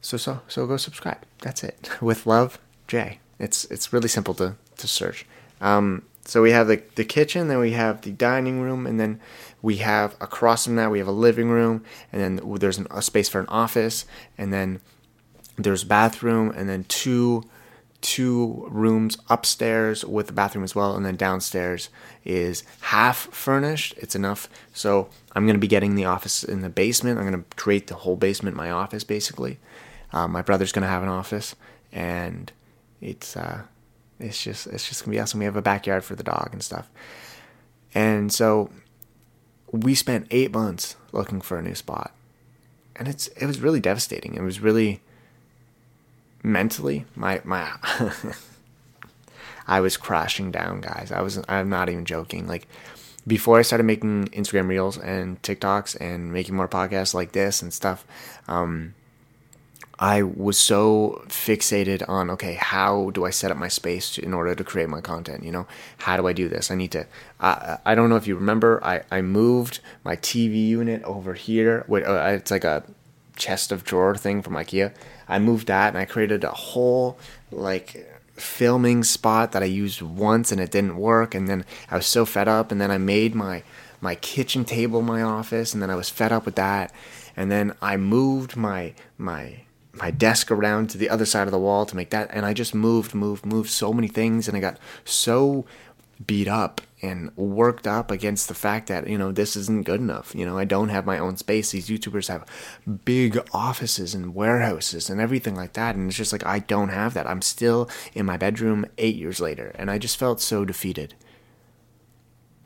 So, 0.00 0.16
so, 0.16 0.40
so 0.48 0.66
go 0.66 0.76
subscribe. 0.76 1.24
That's 1.40 1.62
it. 1.62 1.90
With 2.02 2.26
Love 2.26 2.58
J. 2.88 3.20
It's, 3.38 3.64
it's 3.66 3.92
really 3.92 4.08
simple 4.08 4.34
to, 4.34 4.56
to 4.78 4.88
search. 4.88 5.26
Um, 5.60 6.02
so 6.24 6.42
we 6.42 6.50
have 6.50 6.66
the, 6.66 6.82
the 6.96 7.04
kitchen, 7.04 7.48
then 7.48 7.58
we 7.58 7.72
have 7.72 8.02
the 8.02 8.10
dining 8.10 8.60
room, 8.60 8.86
and 8.86 8.98
then 8.98 9.20
we 9.62 9.76
have 9.76 10.16
across 10.20 10.64
from 10.64 10.76
that 10.76 10.90
we 10.90 10.98
have 10.98 11.08
a 11.08 11.12
living 11.12 11.48
room, 11.48 11.84
and 12.12 12.20
then 12.20 12.58
there's 12.58 12.78
an, 12.78 12.86
a 12.90 13.00
space 13.00 13.28
for 13.28 13.40
an 13.40 13.46
office, 13.46 14.04
and 14.36 14.52
then 14.52 14.80
there's 15.56 15.84
bathroom, 15.84 16.50
and 16.50 16.68
then 16.68 16.84
two 16.84 17.44
two 18.00 18.66
rooms 18.68 19.16
upstairs 19.30 20.04
with 20.04 20.28
a 20.28 20.32
bathroom 20.32 20.64
as 20.64 20.74
well, 20.74 20.96
and 20.96 21.06
then 21.06 21.14
downstairs 21.14 21.88
is 22.24 22.64
half 22.80 23.16
furnished. 23.32 23.94
It's 23.96 24.16
enough. 24.16 24.48
So 24.72 25.08
I'm 25.36 25.46
going 25.46 25.54
to 25.54 25.60
be 25.60 25.68
getting 25.68 25.94
the 25.94 26.04
office 26.04 26.42
in 26.42 26.62
the 26.62 26.68
basement. 26.68 27.20
I'm 27.20 27.30
going 27.30 27.44
to 27.44 27.56
create 27.56 27.86
the 27.86 27.94
whole 27.94 28.16
basement 28.16 28.56
my 28.56 28.72
office 28.72 29.04
basically. 29.04 29.60
Uh, 30.12 30.26
my 30.26 30.42
brother's 30.42 30.72
going 30.72 30.82
to 30.82 30.88
have 30.88 31.04
an 31.04 31.08
office, 31.08 31.54
and 31.92 32.52
it's 33.00 33.36
uh, 33.36 33.62
it's 34.22 34.42
just 34.42 34.66
it's 34.68 34.88
just 34.88 35.04
gonna 35.04 35.14
be 35.14 35.20
awesome. 35.20 35.40
We 35.40 35.44
have 35.44 35.56
a 35.56 35.62
backyard 35.62 36.04
for 36.04 36.14
the 36.14 36.22
dog 36.22 36.50
and 36.52 36.62
stuff, 36.62 36.88
and 37.94 38.32
so 38.32 38.70
we 39.72 39.94
spent 39.94 40.26
eight 40.30 40.52
months 40.52 40.96
looking 41.10 41.40
for 41.40 41.58
a 41.58 41.62
new 41.62 41.74
spot, 41.74 42.12
and 42.94 43.08
it's 43.08 43.28
it 43.28 43.46
was 43.46 43.60
really 43.60 43.80
devastating. 43.80 44.34
It 44.34 44.42
was 44.42 44.60
really 44.60 45.00
mentally 46.42 47.06
my 47.16 47.40
my 47.44 47.72
I 49.66 49.80
was 49.80 49.96
crashing 49.96 50.50
down, 50.50 50.80
guys. 50.82 51.10
I 51.10 51.22
was 51.22 51.42
I'm 51.48 51.70
not 51.70 51.88
even 51.88 52.04
joking. 52.04 52.46
Like 52.46 52.68
before 53.26 53.58
I 53.58 53.62
started 53.62 53.84
making 53.84 54.26
Instagram 54.28 54.68
reels 54.68 54.98
and 54.98 55.40
TikToks 55.42 55.96
and 56.00 56.32
making 56.32 56.54
more 56.54 56.68
podcasts 56.68 57.14
like 57.14 57.32
this 57.32 57.62
and 57.62 57.72
stuff, 57.72 58.04
um, 58.48 58.94
I 60.02 60.22
was 60.22 60.58
so 60.58 61.22
fixated 61.28 62.02
on 62.08 62.28
okay, 62.30 62.54
how 62.54 63.10
do 63.10 63.24
I 63.24 63.30
set 63.30 63.52
up 63.52 63.56
my 63.56 63.68
space 63.68 64.18
in 64.18 64.34
order 64.34 64.52
to 64.52 64.64
create 64.64 64.88
my 64.88 65.00
content? 65.00 65.44
You 65.44 65.52
know, 65.52 65.68
how 65.98 66.16
do 66.16 66.26
I 66.26 66.32
do 66.32 66.48
this? 66.48 66.72
I 66.72 66.74
need 66.74 66.90
to. 66.90 67.06
Uh, 67.38 67.76
I 67.86 67.94
don't 67.94 68.10
know 68.10 68.16
if 68.16 68.26
you 68.26 68.34
remember. 68.34 68.82
I 68.82 69.02
I 69.12 69.22
moved 69.22 69.78
my 70.02 70.16
TV 70.16 70.66
unit 70.66 71.04
over 71.04 71.34
here. 71.34 71.84
Wait, 71.86 72.02
uh, 72.04 72.32
it's 72.34 72.50
like 72.50 72.64
a 72.64 72.82
chest 73.36 73.70
of 73.70 73.84
drawer 73.84 74.16
thing 74.16 74.42
from 74.42 74.54
IKEA. 74.54 74.92
I 75.28 75.38
moved 75.38 75.68
that 75.68 75.90
and 75.90 75.98
I 75.98 76.04
created 76.04 76.42
a 76.42 76.50
whole 76.50 77.16
like 77.52 78.04
filming 78.34 79.04
spot 79.04 79.52
that 79.52 79.62
I 79.62 79.66
used 79.66 80.02
once 80.02 80.50
and 80.50 80.60
it 80.60 80.72
didn't 80.72 80.96
work. 80.96 81.32
And 81.32 81.46
then 81.48 81.64
I 81.92 81.94
was 81.94 82.06
so 82.06 82.26
fed 82.26 82.48
up. 82.48 82.72
And 82.72 82.80
then 82.80 82.90
I 82.90 82.98
made 82.98 83.36
my 83.36 83.62
my 84.00 84.16
kitchen 84.16 84.64
table 84.64 85.00
my 85.00 85.22
office. 85.22 85.72
And 85.72 85.80
then 85.80 85.90
I 85.90 85.94
was 85.94 86.10
fed 86.10 86.32
up 86.32 86.44
with 86.44 86.56
that. 86.56 86.92
And 87.36 87.52
then 87.52 87.76
I 87.80 87.96
moved 87.96 88.56
my 88.56 88.94
my 89.16 89.60
my 89.94 90.10
desk 90.10 90.50
around 90.50 90.90
to 90.90 90.98
the 90.98 91.10
other 91.10 91.26
side 91.26 91.46
of 91.46 91.52
the 91.52 91.58
wall 91.58 91.84
to 91.86 91.96
make 91.96 92.10
that 92.10 92.30
and 92.32 92.46
I 92.46 92.54
just 92.54 92.74
moved 92.74 93.14
moved 93.14 93.44
moved 93.44 93.70
so 93.70 93.92
many 93.92 94.08
things 94.08 94.48
and 94.48 94.56
I 94.56 94.60
got 94.60 94.78
so 95.04 95.66
beat 96.26 96.48
up 96.48 96.80
and 97.02 97.36
worked 97.36 97.86
up 97.86 98.10
against 98.10 98.48
the 98.48 98.54
fact 98.54 98.86
that 98.86 99.06
you 99.06 99.18
know 99.18 99.32
this 99.32 99.56
isn't 99.56 99.84
good 99.84 100.00
enough. 100.00 100.34
You 100.34 100.46
know 100.46 100.56
I 100.56 100.64
don't 100.64 100.88
have 100.88 101.04
my 101.04 101.18
own 101.18 101.36
space 101.36 101.72
these 101.72 101.88
youtubers 101.88 102.28
have 102.28 102.46
big 103.04 103.38
offices 103.52 104.14
and 104.14 104.34
warehouses 104.34 105.10
and 105.10 105.20
everything 105.20 105.54
like 105.54 105.74
that 105.74 105.94
and 105.94 106.08
it's 106.08 106.16
just 106.16 106.32
like 106.32 106.46
I 106.46 106.60
don't 106.60 106.90
have 106.90 107.12
that. 107.14 107.26
I'm 107.26 107.42
still 107.42 107.90
in 108.14 108.24
my 108.26 108.36
bedroom 108.36 108.86
8 108.98 109.14
years 109.14 109.40
later 109.40 109.72
and 109.74 109.90
I 109.90 109.98
just 109.98 110.16
felt 110.16 110.40
so 110.40 110.64
defeated. 110.64 111.14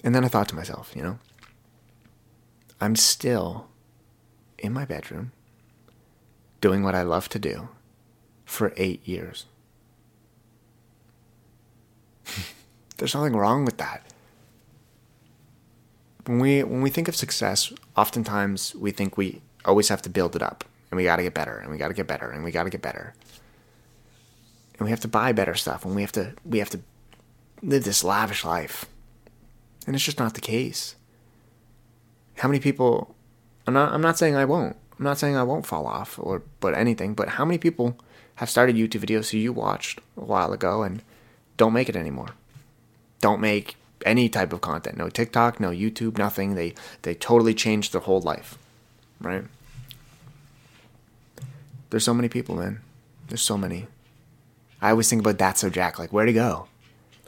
And 0.05 0.15
then 0.15 0.25
I 0.25 0.29
thought 0.29 0.49
to 0.51 0.55
myself 0.55 0.93
you 0.95 1.03
know 1.03 1.19
I'm 2.81 2.95
still 2.95 3.69
in 4.59 4.73
my 4.73 4.85
bedroom 4.85 5.33
doing 6.61 6.83
what 6.83 6.95
I 6.95 7.03
love 7.03 7.29
to 7.31 7.39
do 7.39 7.69
for 8.45 8.73
eight 8.77 9.07
years. 9.07 9.47
There's 12.97 13.15
nothing 13.15 13.37
wrong 13.37 13.65
with 13.65 13.77
that. 13.79 14.03
When 16.27 16.39
we 16.41 16.63
when 16.63 16.83
we 16.83 16.91
think 16.91 17.09
of 17.09 17.15
success, 17.17 17.73
oftentimes 17.97 18.75
we 18.75 18.91
think 18.91 19.17
we 19.17 19.43
always 19.65 19.89
have 19.89 20.03
to 20.03 20.11
build 20.11 20.35
it 20.35 20.43
up 20.43 20.65
and 20.91 20.97
we 20.97 21.05
got 21.05 21.17
to 21.17 21.23
get 21.23 21.35
better 21.35 21.57
and 21.59 21.71
we 21.71 21.79
got 21.79 21.89
to 21.89 21.95
get 21.95 22.07
better 22.07 22.31
and 22.31 22.43
we 22.45 22.51
got 22.51 22.65
to 22.65 22.71
get 22.71 22.83
better. 22.83 23.15
And 24.79 24.85
we 24.87 24.91
have 24.91 25.01
to 25.01 25.09
buy 25.09 25.33
better 25.33 25.55
stuff 25.55 25.85
and 25.85 25.95
we 25.95 26.03
have 26.03 26.13
to 26.13 26.35
we 26.45 26.59
have 26.59 26.71
to 26.71 26.81
live 27.63 27.85
this 27.85 28.03
lavish 28.03 28.45
life. 28.45 28.87
And 29.87 29.95
it's 29.95 30.05
just 30.05 30.19
not 30.19 30.35
the 30.35 30.41
case. 30.41 30.97
how 32.39 32.49
many 32.49 32.61
people 32.61 33.15
I'm 33.67 33.75
not 33.75 33.93
I'm 33.93 34.03
not 34.03 34.19
saying 34.19 34.35
I 34.37 34.45
won't. 34.45 34.77
I'm 34.99 35.05
not 35.05 35.19
saying 35.19 35.37
I 35.37 35.43
won't 35.43 35.67
fall 35.67 35.87
off 35.87 36.19
or 36.19 36.43
but 36.61 36.75
anything, 36.75 37.15
but 37.15 37.31
how 37.31 37.45
many 37.45 37.59
people 37.59 37.97
have 38.37 38.51
started 38.51 38.77
YouTube 38.77 39.05
videos 39.05 39.31
who 39.31 39.39
you 39.39 39.53
watched 39.53 40.01
a 40.17 40.25
while 40.25 40.53
ago 40.53 40.83
and 40.83 41.03
don't 41.57 41.73
make 41.73 41.89
it 41.89 41.97
anymore? 41.97 42.31
Don't 43.21 43.41
make 43.41 43.77
any 44.05 44.29
type 44.29 44.53
of 44.53 44.61
content. 44.61 44.97
No 44.97 45.09
TikTok, 45.09 45.61
no 45.61 45.71
YouTube, 45.71 46.19
nothing. 46.19 46.55
They 46.55 46.75
they 47.03 47.15
totally 47.15 47.55
changed 47.55 47.93
their 47.93 48.01
whole 48.01 48.21
life. 48.21 48.59
Right? 49.21 49.45
There's 51.91 52.05
so 52.05 52.15
many 52.15 52.29
people, 52.29 52.57
man. 52.57 52.81
There's 53.29 53.43
so 53.43 53.57
many. 53.57 53.87
I 54.81 54.91
always 54.91 55.09
think 55.09 55.21
about 55.21 55.39
that 55.39 55.59
so 55.59 55.71
Jack, 55.71 55.99
like 55.99 56.13
where'd 56.13 56.29
he 56.29 56.35
go? 56.35 56.69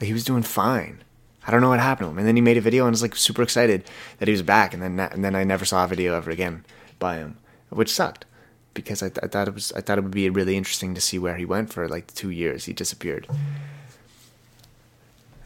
Like 0.00 0.06
he 0.06 0.12
was 0.12 0.24
doing 0.24 0.42
fine. 0.42 1.02
I 1.46 1.50
don't 1.50 1.60
know 1.62 1.70
what 1.70 1.80
happened 1.80 2.06
to 2.06 2.10
him. 2.10 2.18
And 2.18 2.26
then 2.26 2.36
he 2.36 2.42
made 2.42 2.58
a 2.58 2.62
video 2.62 2.84
and 2.84 2.92
was 2.92 3.02
like 3.02 3.16
super 3.16 3.42
excited 3.42 3.84
that 4.18 4.28
he 4.28 4.32
was 4.32 4.42
back. 4.42 4.74
And 4.74 4.82
then 4.82 5.00
and 5.00 5.24
then 5.24 5.34
I 5.34 5.44
never 5.44 5.64
saw 5.64 5.84
a 5.84 5.88
video 5.88 6.14
ever 6.14 6.30
again 6.30 6.64
by 6.98 7.16
him, 7.16 7.38
which 7.70 7.92
sucked 7.92 8.24
because 8.74 9.02
I, 9.02 9.06
I 9.22 9.26
thought 9.26 9.48
it 9.48 9.54
was 9.54 9.72
I 9.72 9.80
thought 9.80 9.98
it 9.98 10.02
would 10.02 10.12
be 10.12 10.30
really 10.30 10.56
interesting 10.56 10.94
to 10.94 11.00
see 11.00 11.18
where 11.18 11.36
he 11.36 11.44
went 11.44 11.72
for 11.72 11.88
like 11.88 12.14
two 12.14 12.30
years. 12.30 12.66
He 12.66 12.72
disappeared. 12.72 13.26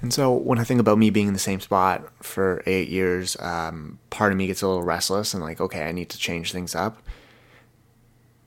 And 0.01 0.13
so 0.13 0.33
when 0.33 0.59
I 0.59 0.65
think 0.65 0.81
about 0.81 0.99
me 0.99 1.11
being 1.11 1.29
in 1.29 1.33
the 1.33 1.39
same 1.39 1.61
spot 1.61 2.09
for 2.21 2.63
eight 2.67 2.89
years, 2.89 3.37
um, 3.39 4.01
part 4.11 4.33
of 4.33 4.39
me 4.39 4.49
gets 4.49 4.61
a 4.61 4.67
little 4.67 4.83
restless 4.83 5.33
and 5.33 5.43
like, 5.43 5.61
okay, 5.61 5.85
I 5.85 5.93
need 5.93 6.11
to 6.11 6.19
change 6.19 6.51
things 6.51 6.75
up. 6.75 7.01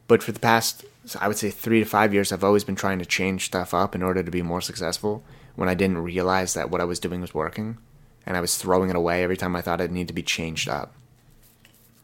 But 0.07 0.21
for 0.21 0.33
the 0.33 0.39
past, 0.39 0.83
I 1.19 1.29
would 1.29 1.37
say 1.37 1.49
three 1.49 1.79
to 1.79 1.85
five 1.85 2.13
years, 2.13 2.33
I've 2.33 2.43
always 2.43 2.65
been 2.65 2.75
trying 2.75 2.99
to 2.99 3.05
change 3.05 3.45
stuff 3.45 3.73
up 3.73 3.95
in 3.95 4.03
order 4.03 4.21
to 4.21 4.29
be 4.29 4.41
more 4.41 4.59
successful 4.59 5.23
when 5.55 5.69
I 5.69 5.75
didn't 5.75 5.99
realize 5.99 6.53
that 6.53 6.69
what 6.69 6.81
I 6.81 6.85
was 6.85 6.99
doing 6.99 7.21
was 7.21 7.33
working, 7.33 7.77
and 8.25 8.35
I 8.35 8.41
was 8.41 8.57
throwing 8.57 8.89
it 8.89 8.95
away 8.97 9.23
every 9.23 9.37
time 9.37 9.55
I 9.55 9.61
thought 9.61 9.79
it 9.79 9.91
needed 9.91 10.09
to 10.09 10.13
be 10.13 10.23
changed 10.23 10.67
up. 10.67 10.93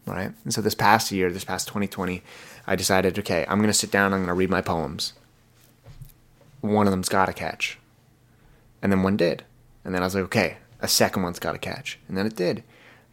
Right? 0.05 0.31
And 0.43 0.53
so 0.53 0.61
this 0.61 0.75
past 0.75 1.11
year, 1.11 1.31
this 1.31 1.43
past 1.43 1.67
2020, 1.67 2.23
I 2.67 2.75
decided, 2.75 3.17
okay, 3.19 3.45
I'm 3.47 3.59
going 3.59 3.69
to 3.69 3.73
sit 3.73 3.91
down, 3.91 4.13
I'm 4.13 4.19
going 4.19 4.27
to 4.27 4.33
read 4.33 4.49
my 4.49 4.61
poems. 4.61 5.13
One 6.61 6.87
of 6.87 6.91
them's 6.91 7.09
got 7.09 7.27
to 7.27 7.33
catch. 7.33 7.77
And 8.81 8.91
then 8.91 9.03
one 9.03 9.17
did. 9.17 9.43
And 9.83 9.93
then 9.93 10.01
I 10.01 10.05
was 10.05 10.15
like, 10.15 10.25
okay, 10.25 10.57
a 10.81 10.87
second 10.87 11.23
one's 11.23 11.39
got 11.39 11.53
to 11.53 11.57
catch. 11.57 11.99
And 12.07 12.17
then 12.17 12.25
it 12.25 12.35
did. 12.35 12.63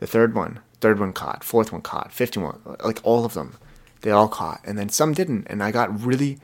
The 0.01 0.07
third 0.07 0.35
one, 0.35 0.61
third 0.81 0.99
one 0.99 1.13
caught, 1.13 1.45
fourth 1.45 1.73
one 1.73 1.83
caught, 1.83 2.13
fifth 2.13 2.37
one, 2.37 2.61
like 2.83 3.01
all 3.03 3.25
of 3.25 3.35
them. 3.35 3.57
They 4.03 4.11
all 4.11 4.29
caught. 4.29 4.61
And 4.65 4.79
then 4.79 4.89
some 4.89 5.13
didn't. 5.13 5.47
And 5.49 5.63
I 5.63 5.71
got 5.71 6.05
really, 6.05 6.39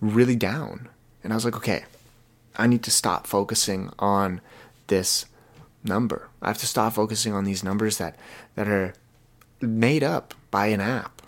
really 0.00 0.36
down. 0.36 0.88
And 1.22 1.32
I 1.32 1.36
was 1.36 1.44
like, 1.44 1.56
okay, 1.56 1.84
I 2.56 2.66
need 2.66 2.82
to 2.84 2.90
stop 2.90 3.26
focusing 3.26 3.90
on 3.98 4.40
this 4.88 5.26
number. 5.84 6.28
I 6.42 6.48
have 6.48 6.58
to 6.58 6.66
stop 6.66 6.94
focusing 6.94 7.32
on 7.32 7.44
these 7.44 7.62
numbers 7.62 7.98
that, 7.98 8.16
that 8.54 8.68
are 8.68 8.94
made 9.60 10.02
up 10.02 10.34
by 10.50 10.66
an 10.66 10.80
app. 10.80 11.22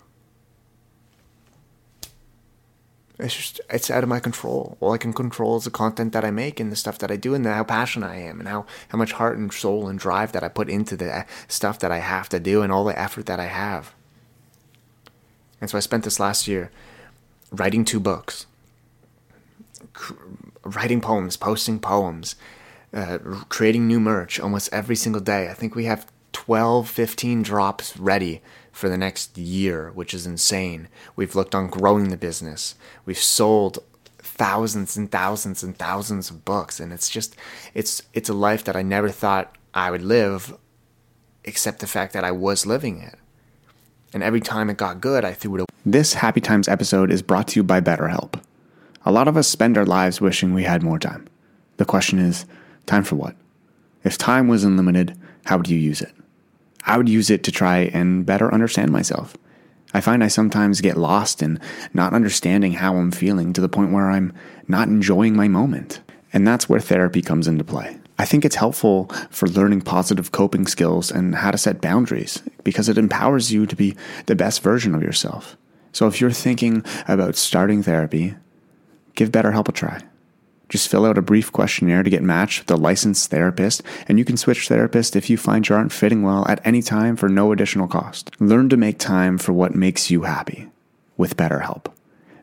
It's 3.17 3.35
just 3.35 3.59
it's 3.69 3.91
out 3.91 4.03
of 4.03 4.09
my 4.09 4.21
control. 4.21 4.77
All 4.79 4.93
I 4.93 4.97
can 4.97 5.11
control 5.11 5.57
is 5.57 5.65
the 5.65 5.71
content 5.71 6.13
that 6.13 6.23
I 6.23 6.31
make 6.31 6.59
and 6.59 6.71
the 6.71 6.77
stuff 6.77 6.99
that 6.99 7.11
I 7.11 7.17
do 7.17 7.33
and 7.33 7.45
how 7.45 7.65
passionate 7.65 8.07
I 8.07 8.15
am 8.15 8.39
and 8.39 8.47
how, 8.47 8.65
how 8.89 8.97
much 8.97 9.11
heart 9.11 9.37
and 9.37 9.51
soul 9.51 9.89
and 9.89 9.99
drive 9.99 10.31
that 10.31 10.43
I 10.43 10.47
put 10.47 10.69
into 10.69 10.95
the 10.95 11.25
stuff 11.49 11.79
that 11.79 11.91
I 11.91 11.97
have 11.97 12.29
to 12.29 12.39
do 12.39 12.61
and 12.61 12.71
all 12.71 12.85
the 12.85 12.97
effort 12.97 13.25
that 13.25 13.39
I 13.39 13.47
have. 13.47 13.93
And 15.59 15.69
so 15.69 15.77
I 15.77 15.81
spent 15.81 16.05
this 16.05 16.19
last 16.19 16.47
year 16.47 16.71
writing 17.51 17.83
two 17.83 17.99
books 17.99 18.45
writing 20.63 21.01
poems, 21.01 21.37
posting 21.37 21.79
poems, 21.79 22.35
uh, 22.93 23.17
creating 23.49 23.87
new 23.87 23.99
merch 23.99 24.39
almost 24.39 24.69
every 24.71 24.95
single 24.95 25.21
day. 25.21 25.49
I 25.49 25.53
think 25.53 25.75
we 25.75 25.85
have 25.85 26.05
12, 26.49 26.89
15 26.89 27.43
drops 27.43 27.95
ready 27.95 28.41
for 28.71 28.89
the 28.89 28.97
next 28.97 29.37
year, 29.37 29.91
which 29.93 30.15
is 30.15 30.25
insane. 30.25 30.87
We've 31.15 31.35
looked 31.35 31.53
on 31.53 31.69
growing 31.69 32.09
the 32.09 32.17
business. 32.17 32.73
We've 33.05 33.19
sold 33.19 33.77
thousands 34.17 34.97
and 34.97 35.11
thousands 35.11 35.61
and 35.61 35.77
thousands 35.77 36.31
of 36.31 36.45
books 36.45 36.79
and 36.79 36.91
it's 36.91 37.07
just 37.07 37.35
it's 37.75 38.01
it's 38.15 38.29
a 38.29 38.33
life 38.33 38.63
that 38.63 38.75
I 38.75 38.81
never 38.81 39.09
thought 39.09 39.55
I 39.75 39.91
would 39.91 40.01
live 40.01 40.57
except 41.43 41.81
the 41.81 41.85
fact 41.85 42.13
that 42.13 42.23
I 42.23 42.31
was 42.31 42.65
living 42.65 42.99
it. 42.99 43.19
And 44.11 44.23
every 44.23 44.41
time 44.41 44.71
it 44.71 44.77
got 44.77 45.01
good, 45.01 45.23
I 45.23 45.33
threw 45.33 45.53
it 45.53 45.59
away. 45.59 45.67
This 45.85 46.15
Happy 46.15 46.41
Times 46.41 46.67
episode 46.67 47.11
is 47.11 47.21
brought 47.21 47.49
to 47.49 47.59
you 47.59 47.63
by 47.63 47.79
BetterHelp. 47.79 48.41
A 49.05 49.11
lot 49.11 49.27
of 49.27 49.37
us 49.37 49.47
spend 49.47 49.77
our 49.77 49.85
lives 49.85 50.19
wishing 50.19 50.55
we 50.55 50.63
had 50.63 50.81
more 50.81 50.97
time. 50.97 51.27
The 51.77 51.85
question 51.85 52.17
is, 52.17 52.47
time 52.87 53.03
for 53.03 53.17
what? 53.17 53.35
If 54.03 54.17
time 54.17 54.47
was 54.47 54.63
unlimited, 54.63 55.15
how 55.45 55.57
would 55.57 55.69
you 55.69 55.77
use 55.77 56.01
it? 56.01 56.11
I 56.85 56.97
would 56.97 57.09
use 57.09 57.29
it 57.29 57.43
to 57.43 57.51
try 57.51 57.89
and 57.93 58.25
better 58.25 58.53
understand 58.53 58.91
myself. 58.91 59.35
I 59.93 60.01
find 60.01 60.23
I 60.23 60.27
sometimes 60.27 60.81
get 60.81 60.97
lost 60.97 61.41
in 61.41 61.59
not 61.93 62.13
understanding 62.13 62.73
how 62.73 62.95
I'm 62.95 63.11
feeling 63.11 63.53
to 63.53 63.61
the 63.61 63.69
point 63.69 63.91
where 63.91 64.09
I'm 64.09 64.33
not 64.67 64.87
enjoying 64.87 65.35
my 65.35 65.47
moment. 65.47 66.01
And 66.31 66.47
that's 66.47 66.69
where 66.69 66.79
therapy 66.79 67.21
comes 67.21 67.47
into 67.47 67.63
play. 67.63 67.97
I 68.19 68.25
think 68.25 68.45
it's 68.45 68.57
helpful 68.57 69.09
for 69.29 69.47
learning 69.47 69.81
positive 69.81 70.31
coping 70.31 70.67
skills 70.67 71.09
and 71.09 71.35
how 71.35 71.51
to 71.51 71.57
set 71.57 71.81
boundaries 71.81 72.43
because 72.63 72.89
it 72.89 72.97
empowers 72.97 73.51
you 73.51 73.65
to 73.65 73.75
be 73.75 73.95
the 74.25 74.35
best 74.35 74.61
version 74.61 74.93
of 74.93 75.01
yourself. 75.01 75.57
So 75.91 76.05
if 76.05 76.21
you're 76.21 76.31
thinking 76.31 76.83
about 77.07 77.35
starting 77.35 77.81
therapy, 77.81 78.35
give 79.15 79.31
BetterHelp 79.31 79.69
a 79.69 79.71
try. 79.71 80.01
Just 80.69 80.87
fill 80.87 81.05
out 81.05 81.17
a 81.17 81.23
brief 81.23 81.51
questionnaire 81.51 82.03
to 82.03 82.09
get 82.09 82.21
matched 82.21 82.61
with 82.61 82.71
a 82.71 82.77
licensed 82.81 83.31
therapist, 83.31 83.81
and 84.07 84.19
you 84.19 84.25
can 84.25 84.37
switch 84.37 84.69
therapists 84.69 85.15
if 85.15 85.29
you 85.29 85.35
find 85.35 85.67
you 85.67 85.75
aren't 85.75 85.91
fitting 85.91 86.21
well 86.21 86.45
at 86.47 86.65
any 86.65 86.83
time 86.83 87.15
for 87.15 87.27
no 87.27 87.51
additional 87.51 87.87
cost. 87.87 88.39
Learn 88.39 88.69
to 88.69 88.77
make 88.77 88.99
time 88.99 89.39
for 89.39 89.51
what 89.51 89.73
makes 89.73 90.11
you 90.11 90.23
happy 90.23 90.67
with 91.17 91.35
BetterHelp. 91.35 91.87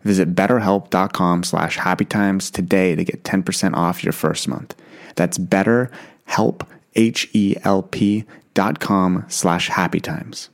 Visit 0.03 0.35
betterhelp.com 0.35 1.45
slash 1.45 1.79
happytimes 1.79 2.51
today 2.51 2.97
to 2.97 3.05
get 3.05 3.23
10% 3.23 3.75
off 3.75 4.03
your 4.03 4.13
first 4.13 4.49
month. 4.49 4.75
That's 5.15 5.39
betterhelp, 5.39 6.67
H-E-L-P 6.95 8.25
dot 8.55 8.81
com 8.81 9.25
slash 9.29 9.69
happytimes. 9.69 10.49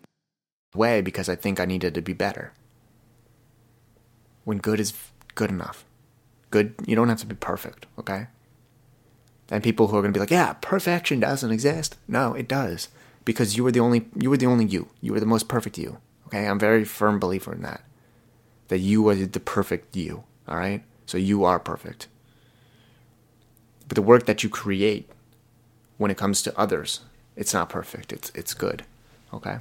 Way 0.75 1.01
because 1.01 1.29
I 1.29 1.37
think 1.37 1.61
I 1.61 1.65
needed 1.65 1.95
to 1.95 2.03
be 2.03 2.13
better. 2.13 2.53
When 4.45 4.59
good 4.59 4.81
is 4.81 4.93
good 5.35 5.51
enough 5.51 5.85
good. 6.53 6.75
You 6.87 6.95
don't 6.95 7.09
have 7.09 7.19
to 7.21 7.27
be 7.27 7.35
perfect, 7.35 7.87
okay? 7.99 8.29
And 9.51 9.63
people 9.63 9.89
who 9.89 9.97
are 9.97 10.03
going 10.03 10.13
to 10.13 10.17
be 10.17 10.21
like, 10.21 10.31
"Yeah, 10.31 10.53
perfection 10.55 11.19
doesn't 11.19 11.51
exist." 11.51 11.97
No, 12.07 12.35
it 12.35 12.47
does 12.47 12.89
because 13.25 13.57
you 13.57 13.65
were 13.65 13.73
the 13.73 13.81
only 13.81 14.07
you 14.17 14.31
were 14.31 14.37
the 14.37 14.47
only 14.47 14.65
you. 14.65 14.89
You 15.01 15.13
were 15.13 15.21
the 15.21 15.27
most 15.27 15.49
perfect 15.49 15.79
you. 15.79 15.99
Okay? 16.27 16.47
I'm 16.47 16.59
very 16.59 16.85
firm 16.85 17.19
believer 17.19 17.53
in 17.53 17.63
that. 17.63 17.83
That 18.69 18.79
you 18.79 19.07
are 19.09 19.15
the 19.15 19.41
perfect 19.41 19.97
you, 19.97 20.25
all 20.49 20.57
right? 20.57 20.83
So 21.07 21.19
you 21.19 21.45
are 21.45 21.59
perfect. 21.59 22.09
But 23.89 23.97
the 23.97 24.03
work 24.03 24.27
that 24.27 24.43
you 24.43 24.49
create 24.49 25.11
when 25.99 26.11
it 26.11 26.17
comes 26.17 26.43
to 26.43 26.59
others, 26.59 27.01
it's 27.37 27.53
not 27.53 27.69
perfect. 27.69 28.13
It's 28.13 28.31
it's 28.35 28.55
good. 28.55 28.85
Okay? 29.33 29.59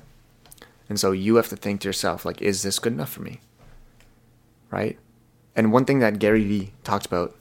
And 0.90 1.00
so 1.00 1.12
you 1.12 1.36
have 1.36 1.50
to 1.50 1.56
think 1.56 1.82
to 1.82 1.90
yourself 1.90 2.26
like 2.26 2.42
is 2.42 2.64
this 2.64 2.80
good 2.80 2.94
enough 2.94 3.12
for 3.12 3.22
me? 3.22 3.42
Right? 4.70 4.98
And 5.56 5.72
one 5.72 5.86
thing 5.86 6.00
that 6.00 6.20
Gary 6.20 6.44
Vee 6.44 6.74
talked 6.84 7.06
about, 7.06 7.36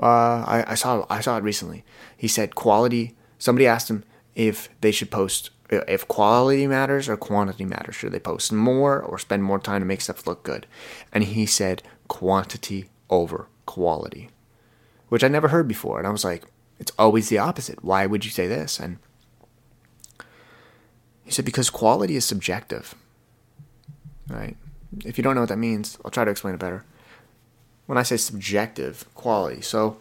uh, 0.00 0.44
I, 0.46 0.64
I 0.68 0.74
saw 0.74 1.06
I 1.10 1.20
saw 1.20 1.36
it 1.36 1.44
recently. 1.44 1.84
He 2.16 2.28
said 2.28 2.54
quality. 2.54 3.16
Somebody 3.38 3.66
asked 3.66 3.90
him 3.90 4.04
if 4.34 4.68
they 4.80 4.92
should 4.92 5.10
post 5.10 5.50
if 5.70 6.06
quality 6.06 6.66
matters 6.66 7.08
or 7.08 7.16
quantity 7.16 7.64
matters. 7.64 7.96
Should 7.96 8.12
they 8.12 8.20
post 8.20 8.52
more 8.52 9.00
or 9.00 9.18
spend 9.18 9.42
more 9.42 9.58
time 9.58 9.80
to 9.80 9.86
make 9.86 10.00
stuff 10.00 10.26
look 10.26 10.42
good? 10.42 10.66
And 11.12 11.24
he 11.24 11.46
said 11.46 11.82
quantity 12.08 12.90
over 13.10 13.48
quality, 13.66 14.30
which 15.08 15.24
I 15.24 15.28
never 15.28 15.48
heard 15.48 15.66
before. 15.66 15.98
And 15.98 16.06
I 16.06 16.10
was 16.10 16.24
like, 16.24 16.44
it's 16.78 16.92
always 16.98 17.28
the 17.28 17.38
opposite. 17.38 17.84
Why 17.84 18.06
would 18.06 18.24
you 18.24 18.30
say 18.30 18.46
this? 18.46 18.78
And 18.78 18.98
he 21.24 21.30
said 21.30 21.44
because 21.44 21.70
quality 21.70 22.16
is 22.16 22.24
subjective. 22.24 22.94
Right? 24.28 24.56
If 25.04 25.18
you 25.18 25.24
don't 25.24 25.34
know 25.34 25.42
what 25.42 25.50
that 25.50 25.58
means, 25.58 25.98
I'll 26.04 26.10
try 26.10 26.24
to 26.24 26.30
explain 26.30 26.54
it 26.54 26.60
better 26.60 26.84
when 27.86 27.98
I 27.98 28.02
say 28.02 28.16
subjective 28.16 29.04
quality. 29.14 29.60
So 29.60 29.96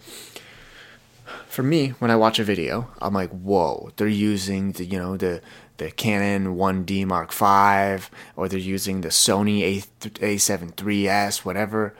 for 1.47 1.63
me, 1.63 1.89
when 1.99 2.11
I 2.11 2.15
watch 2.15 2.39
a 2.39 2.43
video, 2.43 2.89
I'm 3.01 3.13
like, 3.13 3.29
whoa, 3.29 3.91
they're 3.95 4.07
using 4.07 4.73
the 4.73 4.85
you 4.85 4.99
know 4.99 5.17
the 5.17 5.41
the 5.77 5.91
Canon 5.91 6.55
1D 6.55 7.05
Mark 7.05 7.33
V, 7.33 8.07
or 8.35 8.47
they're 8.47 8.59
using 8.59 9.01
the 9.01 9.09
Sony 9.09 9.61
A 9.61 9.81
A7 10.01 10.73
IIIS, 10.73 11.45
whatever, 11.45 11.95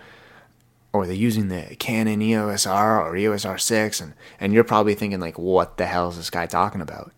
or 0.92 1.06
they're 1.06 1.16
using 1.16 1.48
the 1.48 1.76
Canon 1.80 2.22
EOS 2.22 2.66
R 2.68 3.02
or 3.02 3.16
EOS 3.16 3.46
R6, 3.46 4.02
and 4.02 4.14
and 4.40 4.54
you're 4.54 4.64
probably 4.64 4.96
thinking 4.96 5.20
like, 5.20 5.38
what 5.38 5.78
the 5.78 5.86
hell 5.86 6.10
is 6.10 6.18
this 6.18 6.30
guy 6.30 6.46
talking 6.46 6.82
about? 6.82 7.12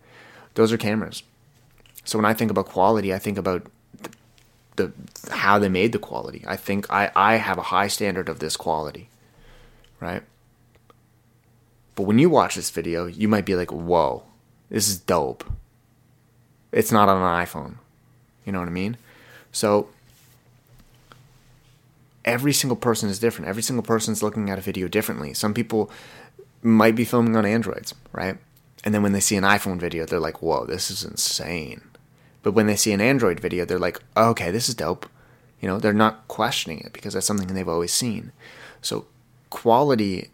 Those 0.54 0.72
are 0.72 0.78
cameras. 0.78 1.22
So 2.04 2.18
when 2.18 2.24
I 2.24 2.34
think 2.34 2.50
about 2.50 2.66
quality, 2.66 3.12
I 3.12 3.18
think 3.18 3.36
about 3.36 3.66
the 4.76 4.92
how 5.28 5.58
they 5.58 5.68
made 5.68 5.92
the 5.92 5.98
quality. 5.98 6.44
I 6.46 6.56
think 6.56 6.90
I, 6.90 7.10
I 7.16 7.36
have 7.36 7.58
a 7.58 7.62
high 7.62 7.88
standard 7.88 8.28
of 8.28 8.38
this 8.38 8.56
quality, 8.56 9.08
right? 10.00 10.22
But 11.94 12.04
when 12.04 12.18
you 12.18 12.28
watch 12.28 12.54
this 12.54 12.70
video, 12.70 13.06
you 13.06 13.28
might 13.28 13.46
be 13.46 13.54
like, 13.54 13.72
"Whoa, 13.72 14.24
this 14.68 14.88
is 14.88 14.98
dope." 14.98 15.44
it's 16.76 16.92
not 16.92 17.08
on 17.08 17.16
an 17.16 17.46
iPhone. 17.46 17.76
You 18.44 18.52
know 18.52 18.60
what 18.60 18.68
I 18.68 18.72
mean? 18.72 18.98
So 19.50 19.88
every 22.24 22.52
single 22.52 22.76
person 22.76 23.08
is 23.08 23.18
different. 23.18 23.48
Every 23.48 23.62
single 23.62 23.82
person 23.82 24.12
is 24.12 24.22
looking 24.22 24.50
at 24.50 24.58
a 24.58 24.62
video 24.62 24.86
differently. 24.86 25.32
Some 25.32 25.54
people 25.54 25.90
might 26.62 26.94
be 26.94 27.04
filming 27.04 27.34
on 27.34 27.46
Androids, 27.46 27.94
right? 28.12 28.36
And 28.84 28.94
then 28.94 29.02
when 29.02 29.12
they 29.12 29.20
see 29.20 29.36
an 29.36 29.44
iPhone 29.44 29.80
video, 29.80 30.04
they're 30.04 30.20
like, 30.20 30.42
whoa, 30.42 30.66
this 30.66 30.90
is 30.90 31.02
insane. 31.02 31.80
But 32.42 32.52
when 32.52 32.66
they 32.66 32.76
see 32.76 32.92
an 32.92 33.00
Android 33.00 33.40
video, 33.40 33.64
they're 33.64 33.78
like, 33.78 34.00
okay, 34.14 34.50
this 34.50 34.68
is 34.68 34.74
dope. 34.74 35.06
You 35.60 35.68
know, 35.68 35.78
they're 35.78 35.92
not 35.92 36.28
questioning 36.28 36.80
it 36.80 36.92
because 36.92 37.14
that's 37.14 37.26
something 37.26 37.48
they've 37.48 37.68
always 37.68 37.92
seen. 37.92 38.32
So 38.82 39.06
quality 39.50 40.30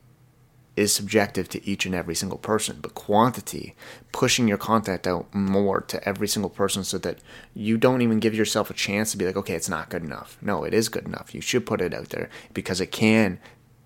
is 0.74 0.92
subjective 0.92 1.48
to 1.50 1.64
each 1.68 1.84
and 1.84 1.94
every 1.94 2.14
single 2.14 2.38
person, 2.38 2.78
but 2.80 2.94
quantity, 2.94 3.74
pushing 4.10 4.48
your 4.48 4.56
content 4.56 5.06
out 5.06 5.32
more 5.34 5.82
to 5.82 6.08
every 6.08 6.26
single 6.26 6.48
person 6.48 6.82
so 6.82 6.96
that 6.98 7.18
you 7.54 7.76
don't 7.76 8.00
even 8.00 8.20
give 8.20 8.34
yourself 8.34 8.70
a 8.70 8.74
chance 8.74 9.12
to 9.12 9.18
be 9.18 9.26
like, 9.26 9.36
okay, 9.36 9.54
it's 9.54 9.68
not 9.68 9.90
good 9.90 10.02
enough. 10.02 10.38
No, 10.40 10.64
it 10.64 10.72
is 10.72 10.88
good 10.88 11.04
enough. 11.04 11.34
You 11.34 11.42
should 11.42 11.66
put 11.66 11.82
it 11.82 11.92
out 11.92 12.08
there 12.08 12.30
because 12.54 12.80
it 12.80 12.90
can 12.90 13.38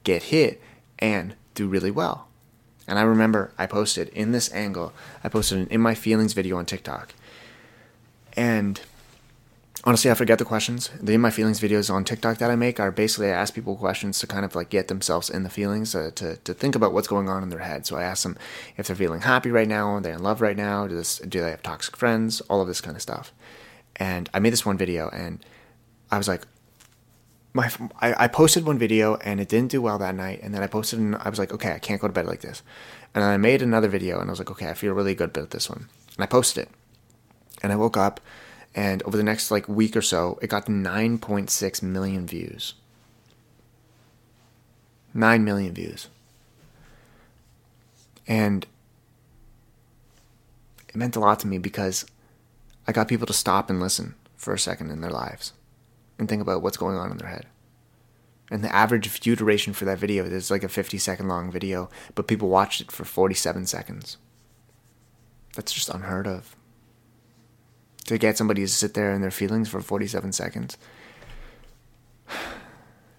get 0.05 0.25
hit 0.25 0.63
and 0.99 1.35
do 1.55 1.67
really 1.67 1.91
well. 1.91 2.29
And 2.87 3.01
I 3.01 3.03
remember 3.03 3.53
I 3.59 3.67
posted 3.67 4.09
in 4.11 4.31
this 4.31 4.53
angle, 4.53 4.93
I 5.25 5.29
posted 5.29 5.59
an 5.59 5.67
In 5.69 5.81
My 5.81 5.95
Feelings 5.97 6.35
video 6.35 6.57
on 6.57 6.67
TikTok. 6.67 7.15
And 8.35 8.81
honestly, 9.87 10.11
I 10.11 10.15
forget 10.15 10.39
the 10.39 10.45
questions. 10.45 10.91
The 11.01 11.15
In 11.15 11.21
My 11.21 11.31
Feelings 11.31 11.61
videos 11.61 11.95
on 11.95 12.05
TikTok 12.05 12.39
that 12.39 12.51
I 12.51 12.57
make 12.57 12.81
are 12.81 12.91
basically 12.91 13.29
I 13.29 13.35
ask 13.35 13.55
people 13.55 13.77
questions 13.77 14.19
to 14.19 14.27
kind 14.27 14.45
of 14.45 14.57
like 14.57 14.69
get 14.69 14.89
themselves 14.89 15.31
in 15.31 15.45
the 15.45 15.49
feelings, 15.49 15.95
uh, 15.95 16.11
to, 16.17 16.37
to 16.39 16.53
think 16.53 16.75
about 16.75 16.93
what's 16.93 17.07
going 17.07 17.29
on 17.29 17.45
in 17.45 17.51
their 17.51 17.61
head. 17.61 17.87
So 17.87 17.97
I 17.97 18.03
ask 18.03 18.25
them 18.25 18.37
if 18.77 18.89
they're 18.89 18.97
feeling 18.97 19.21
happy 19.21 19.51
right 19.51 19.69
now, 19.69 19.89
are 19.91 20.01
they 20.01 20.11
in 20.11 20.23
love 20.23 20.41
right 20.41 20.57
now, 20.57 20.89
do, 20.89 20.97
this, 20.97 21.19
do 21.19 21.41
they 21.41 21.51
have 21.51 21.63
toxic 21.63 21.97
friends, 21.97 22.41
all 22.43 22.61
of 22.61 22.67
this 22.67 22.81
kind 22.81 22.97
of 22.97 23.03
stuff. 23.03 23.33
And 23.95 24.29
I 24.35 24.41
made 24.41 24.53
this 24.53 24.67
one 24.67 24.77
video 24.77 25.09
and 25.11 25.45
I 26.11 26.19
was 26.19 26.27
like, 26.27 26.43
my, 27.55 27.71
I, 28.01 28.25
I 28.25 28.29
posted 28.29 28.67
one 28.67 28.79
video 28.79 29.17
and 29.17 29.41
it 29.41 29.49
didn't 29.49 29.71
do 29.71 29.81
well 29.81 29.99
that 29.99 30.17
night. 30.17 30.41
And 30.43 30.53
then 30.53 30.63
I 30.63 30.67
posted 30.67 30.99
and 30.99 31.15
I 31.15 31.31
was 31.31 31.39
like, 31.39 31.53
okay, 31.53 31.73
I 31.73 31.79
can't 31.79 32.01
go 32.01 32.09
to 32.09 32.13
bed 32.13 32.27
like 32.27 32.41
this. 32.41 32.63
And 33.15 33.23
I 33.23 33.37
made 33.37 33.63
another 33.63 33.89
video 33.89 34.21
and 34.21 34.29
I 34.29 34.33
was 34.33 34.41
like, 34.41 34.51
okay, 34.51 34.69
I 34.69 34.75
feel 34.75 34.93
really 34.93 35.15
good 35.15 35.35
about 35.35 35.51
this 35.51 35.71
one. 35.71 35.89
And 36.17 36.25
I 36.25 36.27
posted 36.27 36.65
it. 36.65 36.71
And 37.63 37.73
I 37.73 37.77
woke 37.77 37.97
up 37.97 38.21
and 38.77 39.03
over 39.05 39.17
the 39.17 39.23
next 39.23 39.51
like 39.51 39.67
week 39.69 39.97
or 39.97 40.03
so, 40.03 40.39
it 40.43 40.51
got 40.51 40.67
9.6 40.67 41.83
million 41.83 42.27
views. 42.27 42.75
9 45.15 45.43
million 45.43 45.73
views. 45.73 46.09
And 48.29 48.67
it 50.91 50.95
meant 50.95 51.17
a 51.17 51.21
lot 51.21 51.41
to 51.41 51.47
me 51.47 51.57
because 51.57 52.05
I 52.87 52.93
got 52.93 53.09
people 53.09 53.27
to 53.27 53.33
stop 53.33 53.71
and 53.71 53.81
listen 53.81 54.15
for 54.37 54.53
a 54.53 54.59
second 54.59 54.91
in 54.91 55.01
their 55.01 55.11
lives 55.11 55.55
and 56.19 56.29
think 56.29 56.43
about 56.43 56.61
what's 56.61 56.77
going 56.77 56.99
on 56.99 57.11
in 57.11 57.17
their 57.17 57.31
head. 57.31 57.47
And 58.51 58.63
the 58.63 58.75
average 58.75 59.09
view 59.09 59.37
duration 59.37 59.73
for 59.73 59.87
that 59.87 59.99
video 59.99 60.25
is 60.25 60.51
like 60.51 60.63
a 60.63 60.69
50 60.69 60.99
second 60.99 61.29
long 61.29 61.51
video, 61.51 61.89
but 62.15 62.29
people 62.29 62.51
watched 62.51 62.83
it 62.83 62.93
for 62.93 63.07
47 63.07 63.65
seconds. 63.67 64.19
That's 65.55 65.73
just 65.73 65.89
unheard 65.89 66.27
of 66.27 66.55
to 68.07 68.19
get 68.19 68.37
somebody 68.37 68.63
to 68.63 68.69
sit 68.69 68.95
there 68.95 69.13
in 69.13 69.21
their 69.21 69.31
feelings 69.31 69.69
for 69.69 69.81
47 69.81 70.33
seconds. 70.33 70.77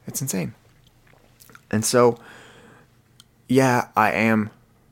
It's 0.08 0.22
insane. 0.22 0.56
And 1.70 1.84
so, 1.84 2.18
yeah, 3.50 3.90
I 3.94 4.14
am 4.14 4.52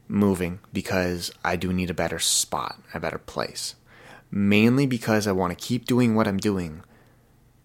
moving 0.09 0.59
because 0.73 1.31
I 1.41 1.55
do 1.55 1.71
need 1.71 1.89
a 1.89 1.93
better 1.93 2.19
spot, 2.19 2.81
a 2.93 2.99
better 2.99 3.17
place. 3.17 3.75
Mainly 4.29 4.85
because 4.85 5.25
I 5.25 5.31
want 5.31 5.57
to 5.57 5.65
keep 5.65 5.85
doing 5.85 6.15
what 6.15 6.27
I'm 6.27 6.35
doing 6.35 6.83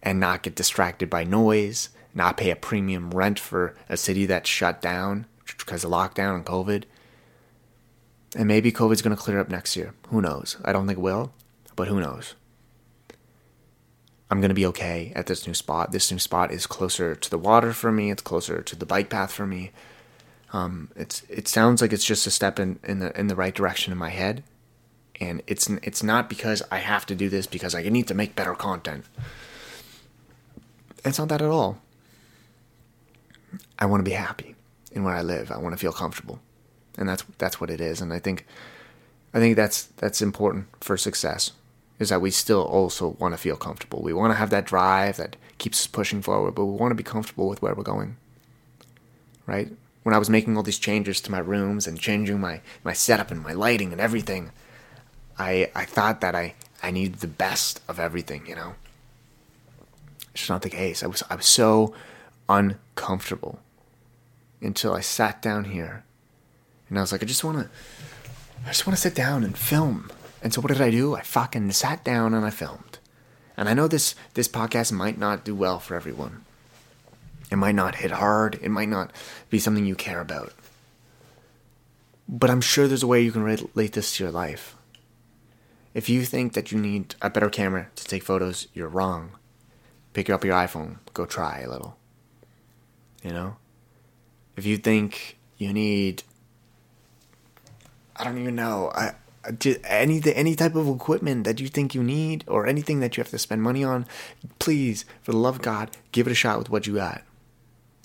and 0.00 0.20
not 0.20 0.44
get 0.44 0.54
distracted 0.54 1.10
by 1.10 1.25
noise, 1.25 1.88
not 2.14 2.37
pay 2.37 2.52
a 2.52 2.56
premium 2.56 3.11
rent 3.11 3.40
for 3.40 3.74
a 3.88 3.96
city 3.96 4.26
that's 4.26 4.48
shut 4.48 4.81
down 4.81 5.26
because 5.59 5.83
of 5.83 5.90
lockdown 5.90 6.37
and 6.37 6.46
COVID. 6.46 6.85
And 8.37 8.46
maybe 8.46 8.70
COVID's 8.70 9.02
going 9.02 9.16
to 9.16 9.20
clear 9.20 9.40
up 9.40 9.48
next 9.48 9.76
year. 9.76 9.92
Who 10.11 10.22
knows? 10.22 10.57
I 10.64 10.72
don't 10.72 10.87
think 10.87 11.00
it 11.00 11.02
will 11.02 11.33
but 11.81 11.88
who 11.88 11.99
knows? 11.99 12.35
I'm 14.31 14.43
going 14.43 14.51
to 14.51 14.55
be 14.55 14.66
okay 14.66 15.14
at 15.16 15.29
this 15.29 15.47
new 15.47 15.55
spot. 15.55 15.93
This 15.93 16.12
new 16.12 16.19
spot 16.19 16.53
is 16.53 16.66
closer 16.66 17.14
to 17.14 17.31
the 17.31 17.38
water 17.38 17.73
for 17.73 17.90
me. 17.90 18.11
It's 18.11 18.21
closer 18.21 18.61
to 18.61 18.77
the 18.77 18.85
bike 18.85 19.09
path 19.09 19.33
for 19.33 19.47
me. 19.47 19.71
Um, 20.53 20.90
it's 20.95 21.23
it 21.31 21.49
sounds 21.49 21.81
like 21.81 21.95
it's 21.95 22.05
just 22.05 22.27
a 22.27 22.31
step 22.31 22.61
in, 22.61 22.81
in 22.85 22.99
the 22.99 23.19
in 23.19 23.29
the 23.29 23.35
right 23.35 23.55
direction 23.55 23.95
in 23.95 23.99
my 23.99 24.11
head, 24.11 24.43
and 25.23 25.40
it's 25.47 25.71
it's 25.71 26.03
not 26.03 26.29
because 26.29 26.62
I 26.71 26.81
have 26.81 27.07
to 27.07 27.14
do 27.14 27.31
this 27.31 27.47
because 27.47 27.75
I 27.75 27.81
need 27.88 28.09
to 28.09 28.14
make 28.14 28.37
better 28.37 28.55
content. 28.55 29.07
It's 31.03 31.19
not 31.19 31.31
that 31.31 31.40
at 31.40 31.49
all. 31.49 31.79
I 33.79 33.87
want 33.87 34.01
to 34.01 34.11
be 34.11 34.14
happy 34.14 34.55
in 34.93 35.03
where 35.03 35.14
I 35.14 35.23
live. 35.23 35.51
I 35.51 35.57
want 35.57 35.73
to 35.73 35.79
feel 35.79 35.95
comfortable, 35.95 36.40
and 36.99 37.09
that's 37.09 37.25
that's 37.38 37.59
what 37.59 37.71
it 37.71 37.81
is. 37.81 38.03
And 38.03 38.12
I 38.12 38.19
think 38.19 38.45
I 39.33 39.38
think 39.38 39.57
that's 39.57 39.85
that's 39.97 40.21
important 40.21 40.66
for 40.85 40.99
success 40.99 41.53
is 42.00 42.08
that 42.08 42.22
we 42.22 42.30
still 42.30 42.62
also 42.62 43.10
want 43.20 43.34
to 43.34 43.38
feel 43.38 43.56
comfortable. 43.56 44.02
We 44.02 44.14
want 44.14 44.32
to 44.32 44.36
have 44.38 44.50
that 44.50 44.64
drive 44.64 45.18
that 45.18 45.36
keeps 45.58 45.82
us 45.82 45.86
pushing 45.86 46.22
forward, 46.22 46.54
but 46.54 46.64
we 46.64 46.76
want 46.76 46.90
to 46.90 46.96
be 46.96 47.04
comfortable 47.04 47.48
with 47.48 47.60
where 47.60 47.74
we're 47.74 47.82
going. 47.82 48.16
Right? 49.46 49.68
When 50.02 50.14
I 50.14 50.18
was 50.18 50.30
making 50.30 50.56
all 50.56 50.62
these 50.62 50.78
changes 50.78 51.20
to 51.20 51.30
my 51.30 51.38
rooms 51.38 51.86
and 51.86 52.00
changing 52.00 52.40
my, 52.40 52.62
my 52.82 52.94
setup 52.94 53.30
and 53.30 53.42
my 53.42 53.52
lighting 53.52 53.92
and 53.92 54.00
everything, 54.00 54.50
I 55.38 55.70
I 55.74 55.84
thought 55.84 56.22
that 56.22 56.34
I, 56.34 56.54
I 56.82 56.90
needed 56.90 57.20
the 57.20 57.26
best 57.26 57.82
of 57.86 58.00
everything, 58.00 58.46
you 58.46 58.54
know. 58.54 58.74
It's 60.34 60.48
not 60.48 60.62
the 60.62 60.70
case. 60.70 61.02
I 61.02 61.06
was 61.06 61.22
I 61.28 61.34
was 61.34 61.46
so 61.46 61.94
uncomfortable 62.48 63.60
until 64.62 64.94
I 64.94 65.00
sat 65.00 65.42
down 65.42 65.64
here 65.64 66.04
and 66.88 66.98
I 66.98 67.02
was 67.02 67.12
like, 67.12 67.22
I 67.22 67.26
just 67.26 67.44
wanna 67.44 67.68
I 68.64 68.68
just 68.68 68.86
wanna 68.86 68.96
sit 68.96 69.14
down 69.14 69.44
and 69.44 69.56
film 69.56 70.10
and 70.42 70.53
so 70.53 70.61
what 70.61 70.72
did 70.72 70.81
I 70.81 70.90
do? 70.90 71.14
I 71.14 71.22
fucking 71.22 71.72
sat 71.72 72.05
down 72.05 72.35
and 72.35 72.44
I 72.44 72.50
filmed. 72.50 72.98
And 73.57 73.68
I 73.68 73.74
know 73.74 73.88
this 73.88 74.14
this 74.35 74.48
podcast 74.48 74.92
might 74.92 75.18
not 75.18 75.44
do 75.44 75.55
well 75.55 75.79
for 75.79 75.94
everyone. 75.94 76.44
It 77.50 77.57
might 77.57 77.74
not 77.74 77.96
hit 77.96 78.12
hard. 78.12 78.59
It 78.62 78.70
might 78.70 78.88
not 78.88 79.12
be 79.50 79.59
something 79.59 79.85
you 79.85 79.96
care 79.96 80.20
about. 80.20 80.53
But 82.29 82.48
I'm 82.48 82.61
sure 82.61 82.87
there's 82.87 83.03
a 83.03 83.09
way 83.09 83.20
you 83.20 83.33
can 83.33 83.42
relate 83.42 83.92
this 83.92 84.16
to 84.16 84.24
your 84.24 84.33
life. 84.33 84.76
If 85.92 86.09
you 86.09 86.24
think 86.24 86.53
that 86.53 86.70
you 86.70 86.79
need 86.79 87.16
a 87.20 87.29
better 87.29 87.50
camera 87.50 87.88
to 87.96 88.05
take 88.05 88.22
photos, 88.22 88.68
you're 88.72 88.88
wrong. 88.88 89.33
Pick 90.12 90.31
up 90.31 90.44
your 90.44 90.55
iPhone, 90.55 90.98
go 91.12 91.26
try 91.26 91.61
a 91.61 91.68
little. 91.68 91.96
You 93.22 93.33
know? 93.33 93.57
If 94.57 94.64
you 94.64 94.76
think 94.76 95.38
you 95.59 95.72
need 95.72 96.22
I 98.20 98.24
don't 98.24 98.37
even 98.37 98.55
know. 98.55 98.92
I 98.94 99.14
any 99.85 100.22
any 100.35 100.55
type 100.55 100.74
of 100.74 100.88
equipment 100.88 101.44
that 101.44 101.61
you 101.61 101.68
think 101.68 101.94
you 101.94 102.03
need 102.03 102.44
or 102.46 102.66
anything 102.66 103.00
that 103.00 103.16
you 103.16 103.22
have 103.22 103.31
to 103.31 103.38
spend 103.38 103.62
money 103.62 103.83
on, 103.83 104.07
please, 104.59 105.05
for 105.22 105.33
the 105.33 105.38
love 105.38 105.57
of 105.57 105.62
God, 105.62 105.90
give 106.12 106.26
it 106.26 106.33
a 106.33 106.35
shot 106.35 106.59
with 106.59 106.70
what 106.70 106.87
you 106.87 106.94
got. 106.94 107.22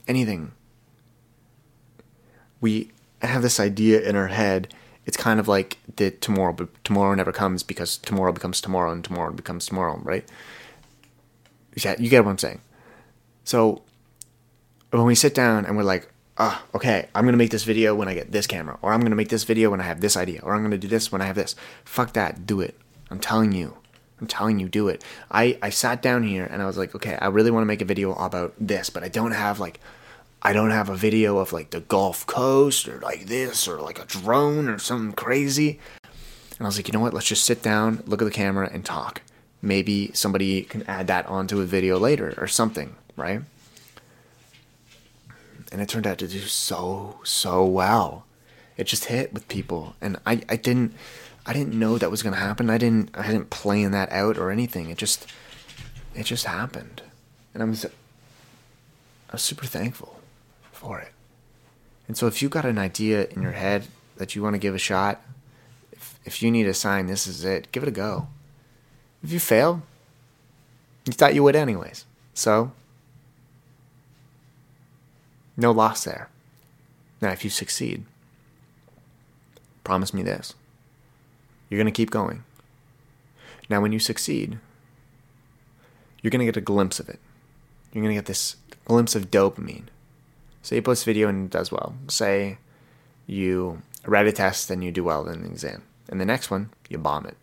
Anything. 0.08 0.52
We 2.62 2.92
have 3.22 3.42
this 3.42 3.60
idea 3.60 4.02
in 4.02 4.16
our 4.16 4.28
head. 4.28 4.74
It's 5.06 5.18
kind 5.18 5.40
of 5.40 5.48
like 5.48 5.78
the 5.98 6.12
tomorrow, 6.12 6.54
but 6.54 6.84
tomorrow 6.84 7.14
never 7.14 7.32
comes 7.32 7.64
because 7.64 7.98
tomorrow 7.98 8.32
becomes 8.32 8.62
tomorrow 8.62 8.92
and 8.92 9.04
tomorrow 9.04 9.32
becomes 9.32 9.66
tomorrow, 9.66 10.00
right? 10.04 10.28
Yeah, 11.76 11.96
you 12.00 12.10
get 12.10 12.24
what 12.24 12.32
I'm 12.32 12.38
saying. 12.38 12.62
So 13.44 13.84
when 14.92 15.06
we 15.06 15.16
sit 15.16 15.36
down 15.36 15.66
and 15.66 15.76
we're 15.76 15.84
like, 15.84 16.10
ah, 16.38 16.64
okay, 16.74 17.08
I'm 17.16 17.26
gonna 17.26 17.38
make 17.38 17.52
this 17.52 17.64
video 17.64 17.96
when 17.96 18.08
I 18.08 18.14
get 18.14 18.32
this 18.32 18.48
camera, 18.48 18.78
or 18.82 18.94
I'm 18.94 19.02
gonna 19.02 19.16
make 19.16 19.30
this 19.30 19.44
video 19.44 19.72
when 19.72 19.80
I 19.80 19.84
have 19.84 20.02
this 20.02 20.18
idea, 20.18 20.42
or 20.44 20.56
I'm 20.56 20.64
gonna 20.64 20.78
do 20.78 20.88
this 20.88 21.12
when 21.12 21.22
I 21.22 21.26
have 21.26 21.36
this. 21.36 21.56
Fuck 21.84 22.14
that, 22.14 22.46
do 22.46 22.62
it. 22.62 22.76
I'm 23.10 23.20
telling 23.20 23.52
you. 23.52 23.78
I'm 24.20 24.28
telling 24.28 24.60
you, 24.60 24.70
do 24.70 24.88
it. 24.88 25.04
I, 25.30 25.58
I 25.62 25.70
sat 25.70 26.02
down 26.02 26.24
here 26.24 26.46
and 26.46 26.62
I 26.62 26.66
was 26.66 26.78
like, 26.78 26.96
okay, 26.96 27.18
I 27.22 27.28
really 27.28 27.52
want 27.52 27.64
to 27.64 27.68
make 27.68 27.82
a 27.82 27.86
video 27.86 28.14
about 28.14 28.54
this, 28.58 28.90
but 28.90 29.04
I 29.04 29.10
don't 29.10 29.34
have 29.34 29.60
like, 29.60 29.82
I 30.42 30.54
don't 30.54 30.72
have 30.72 30.90
a 30.90 30.96
video 30.96 31.38
of 31.40 31.52
like 31.52 31.72
the 31.72 31.82
Gulf 31.82 32.26
Coast 32.26 32.88
or 32.88 33.00
like 33.00 33.26
this 33.26 33.68
or 33.68 33.80
like 33.82 34.00
a 34.00 34.06
drone 34.06 34.70
or 34.70 34.80
something 34.80 35.12
crazy. 35.14 35.80
And 36.58 36.66
I 36.66 36.70
was 36.70 36.78
like, 36.78 36.88
you 36.88 36.94
know 36.94 37.02
what? 37.02 37.14
Let's 37.14 37.28
just 37.28 37.44
sit 37.44 37.62
down, 37.62 38.04
look 38.06 38.22
at 38.22 38.26
the 38.26 38.32
camera, 38.32 38.70
and 38.72 38.86
talk. 38.86 39.22
Maybe 39.62 40.12
somebody 40.14 40.62
can 40.62 40.84
add 40.84 41.08
that 41.08 41.26
onto 41.26 41.60
a 41.60 41.66
video 41.66 42.00
later 42.00 42.34
or 42.38 42.48
something, 42.48 42.96
right? 43.18 43.42
And 45.72 45.82
it 45.82 45.90
turned 45.90 46.08
out 46.08 46.18
to 46.20 46.28
do 46.28 46.42
so 46.42 47.20
so 47.24 47.66
well. 47.66 48.26
It 48.78 48.86
just 48.86 49.06
hit 49.06 49.34
with 49.34 49.48
people, 49.48 49.96
and 50.02 50.18
I 50.26 50.42
I 50.50 50.56
didn't 50.56 50.94
I 51.46 51.54
didn't 51.54 51.78
know 51.78 51.98
that 51.98 52.12
was 52.12 52.24
gonna 52.24 52.38
happen. 52.38 52.70
I 52.70 52.78
didn't 52.78 53.16
I 53.18 53.28
didn't 53.28 53.50
plan 53.50 53.92
that 53.92 54.12
out 54.12 54.38
or 54.38 54.52
anything. 54.52 54.90
It 54.90 54.98
just 54.98 55.28
it 56.14 56.26
just 56.26 56.46
happened, 56.46 57.02
and 57.54 57.62
I 57.62 57.66
was 57.66 57.86
I 57.86 57.90
was 59.32 59.42
super 59.42 59.66
thankful 59.66 60.22
for 60.72 61.00
it. 61.00 61.12
And 62.08 62.18
so 62.18 62.28
if 62.28 62.42
you 62.42 62.50
got 62.50 62.66
an 62.66 62.78
idea 62.78 63.28
in 63.28 63.42
your 63.42 63.54
head 63.54 63.88
that 64.18 64.36
you 64.36 64.44
want 64.44 64.54
to 64.54 64.60
give 64.60 64.76
a 64.76 64.80
shot, 64.80 65.22
if 65.92 66.20
if 66.26 66.42
you 66.42 66.52
need 66.52 66.68
a 66.68 66.74
sign, 66.74 67.08
this 67.08 67.28
is 67.28 67.44
it. 67.44 67.72
Give 67.72 67.84
it 67.84 67.90
a 67.90 67.92
go. 67.92 68.28
If 69.24 69.32
you 69.32 69.40
fail, 69.40 69.82
you 71.06 71.14
thought 71.14 71.34
you 71.36 71.44
would 71.44 71.56
anyways. 71.56 72.06
So, 72.34 72.72
no 75.58 75.72
loss 75.72 76.04
there. 76.04 76.30
Now, 77.22 77.32
if 77.32 77.44
you 77.44 77.50
succeed, 77.50 78.06
promise 79.84 80.14
me 80.14 80.24
this 80.24 80.54
you're 81.70 81.78
going 81.78 81.92
to 81.92 81.92
keep 81.92 82.12
going. 82.12 82.44
Now, 83.70 83.82
when 83.82 83.92
you 83.92 84.00
succeed, 84.00 84.60
you're 86.22 86.32
going 86.32 86.40
to 86.40 86.46
get 86.46 86.58
a 86.58 86.62
glimpse 86.62 87.00
of 87.00 87.10
it. 87.10 87.20
You're 87.92 88.04
going 88.04 88.14
to 88.14 88.20
get 88.20 88.28
this 88.28 88.58
glimpse 88.86 89.16
of 89.16 89.32
dopamine. 89.32 89.86
Say 90.62 90.78
you 90.78 90.82
post 90.82 91.06
video 91.06 91.28
and 91.28 91.46
it 91.46 91.52
does 91.52 91.72
well. 91.72 91.96
Say 92.08 92.58
you 93.28 93.82
write 94.06 94.28
a 94.28 94.32
test 94.32 94.70
and 94.70 94.84
you 94.84 94.92
do 94.92 95.04
well 95.04 95.28
in 95.28 95.40
an 95.40 95.46
exam. 95.46 95.84
And 96.10 96.22
the 96.22 96.26
next 96.26 96.52
one, 96.52 96.70
you 96.90 96.98
bomb 96.98 97.26
it. 97.26 97.38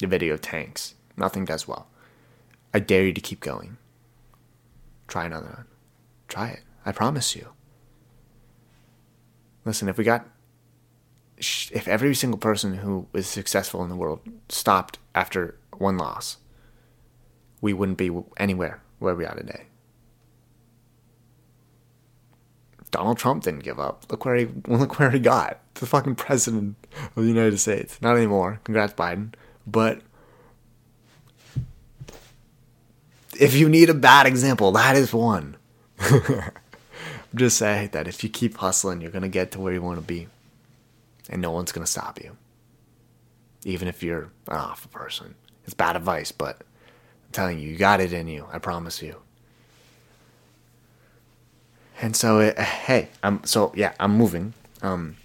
Your 0.00 0.10
video 0.10 0.36
tanks. 0.36 0.94
Nothing 1.16 1.44
does 1.44 1.66
well. 1.66 1.86
I 2.72 2.78
dare 2.78 3.04
you 3.04 3.12
to 3.12 3.20
keep 3.20 3.40
going. 3.40 3.78
Try 5.08 5.24
another 5.24 5.46
one. 5.46 5.64
Try 6.28 6.48
it. 6.48 6.60
I 6.86 6.92
promise 6.92 7.34
you. 7.34 7.48
Listen, 9.64 9.88
if 9.88 9.98
we 9.98 10.04
got, 10.04 10.26
if 11.36 11.88
every 11.88 12.14
single 12.14 12.38
person 12.38 12.76
who 12.76 13.08
was 13.12 13.26
successful 13.26 13.82
in 13.82 13.88
the 13.88 13.96
world 13.96 14.20
stopped 14.48 14.98
after 15.12 15.58
one 15.76 15.98
loss, 15.98 16.36
we 17.60 17.72
wouldn't 17.72 17.98
be 17.98 18.10
anywhere 18.36 18.80
where 19.00 19.16
we 19.16 19.26
are 19.26 19.34
today. 19.34 19.66
Donald 22.92 23.18
Trump 23.18 23.42
didn't 23.42 23.64
give 23.64 23.80
up. 23.80 24.04
Look 24.08 24.24
where 24.24 24.36
he 24.36 24.46
look 24.68 25.00
where 25.00 25.10
he 25.10 25.18
got. 25.18 25.60
The 25.74 25.86
fucking 25.86 26.14
president 26.14 26.76
of 27.16 27.24
the 27.24 27.28
United 27.28 27.58
States. 27.58 28.00
Not 28.00 28.16
anymore. 28.16 28.60
Congrats, 28.62 28.94
Biden. 28.94 29.34
But 29.66 30.00
if 33.38 33.54
you 33.54 33.68
need 33.68 33.90
a 33.90 33.94
bad 33.94 34.26
example, 34.26 34.70
that 34.72 34.96
is 34.96 35.12
one. 35.12 35.56
I'm 37.36 37.40
just 37.40 37.58
saying 37.58 37.90
that 37.92 38.08
if 38.08 38.24
you 38.24 38.30
keep 38.30 38.56
hustling, 38.56 39.02
you're 39.02 39.10
gonna 39.10 39.28
get 39.28 39.50
to 39.50 39.60
where 39.60 39.74
you 39.74 39.82
want 39.82 39.98
to 39.98 40.02
be, 40.02 40.26
and 41.28 41.42
no 41.42 41.50
one's 41.50 41.70
gonna 41.70 41.86
stop 41.86 42.18
you. 42.18 42.34
Even 43.62 43.88
if 43.88 44.02
you're 44.02 44.30
an 44.48 44.56
awful 44.56 44.90
person, 44.90 45.34
it's 45.66 45.74
bad 45.74 45.96
advice, 45.96 46.32
but 46.32 46.62
I'm 46.62 47.32
telling 47.32 47.58
you, 47.58 47.68
you 47.68 47.76
got 47.76 48.00
it 48.00 48.14
in 48.14 48.26
you. 48.26 48.46
I 48.50 48.58
promise 48.58 49.02
you. 49.02 49.16
And 52.00 52.16
so, 52.16 52.38
it, 52.38 52.58
hey, 52.58 53.10
I'm 53.22 53.44
so 53.44 53.70
yeah, 53.76 53.92
I'm 54.00 54.12
moving. 54.16 54.54
Um, 54.80 55.16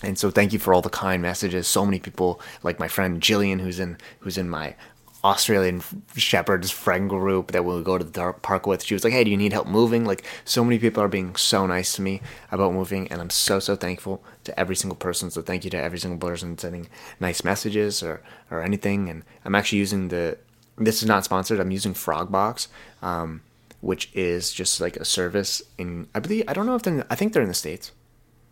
and 0.00 0.16
so 0.16 0.30
thank 0.30 0.52
you 0.52 0.60
for 0.60 0.72
all 0.72 0.80
the 0.80 0.88
kind 0.88 1.20
messages. 1.20 1.66
So 1.66 1.84
many 1.84 1.98
people, 1.98 2.40
like 2.62 2.78
my 2.78 2.86
friend 2.86 3.20
Jillian, 3.20 3.60
who's 3.60 3.80
in 3.80 3.96
who's 4.20 4.38
in 4.38 4.48
my 4.48 4.76
Australian 5.24 5.82
Shepherd's 6.16 6.70
friend 6.70 7.08
group 7.08 7.50
that 7.52 7.64
we'll 7.64 7.82
go 7.82 7.98
to 7.98 8.04
the 8.04 8.32
park 8.42 8.66
with. 8.66 8.84
She 8.84 8.94
was 8.94 9.02
like, 9.02 9.12
"Hey, 9.12 9.24
do 9.24 9.30
you 9.30 9.36
need 9.36 9.52
help 9.52 9.66
moving?" 9.66 10.04
Like, 10.04 10.24
so 10.44 10.62
many 10.64 10.78
people 10.78 11.02
are 11.02 11.08
being 11.08 11.34
so 11.36 11.66
nice 11.66 11.94
to 11.96 12.02
me 12.02 12.20
about 12.52 12.72
moving, 12.72 13.08
and 13.08 13.20
I'm 13.20 13.30
so 13.30 13.58
so 13.58 13.74
thankful 13.74 14.22
to 14.44 14.58
every 14.58 14.76
single 14.76 14.96
person. 14.96 15.30
So 15.30 15.42
thank 15.42 15.64
you 15.64 15.70
to 15.70 15.76
every 15.76 15.98
single 15.98 16.18
person 16.18 16.56
sending 16.56 16.88
nice 17.20 17.42
messages 17.42 18.02
or 18.02 18.22
or 18.50 18.62
anything. 18.62 19.08
And 19.08 19.24
I'm 19.44 19.54
actually 19.54 19.78
using 19.78 20.08
the. 20.08 20.38
This 20.76 21.02
is 21.02 21.08
not 21.08 21.24
sponsored. 21.24 21.58
I'm 21.58 21.72
using 21.72 21.94
Frogbox, 21.94 22.68
um, 23.02 23.42
which 23.80 24.10
is 24.14 24.52
just 24.52 24.80
like 24.80 24.96
a 24.96 25.04
service 25.04 25.62
in. 25.76 26.06
I 26.14 26.20
believe 26.20 26.44
I 26.46 26.52
don't 26.52 26.66
know 26.66 26.76
if 26.76 26.82
they're. 26.82 26.94
In, 26.94 27.04
I 27.10 27.16
think 27.16 27.32
they're 27.32 27.42
in 27.42 27.48
the 27.48 27.54
states. 27.54 27.90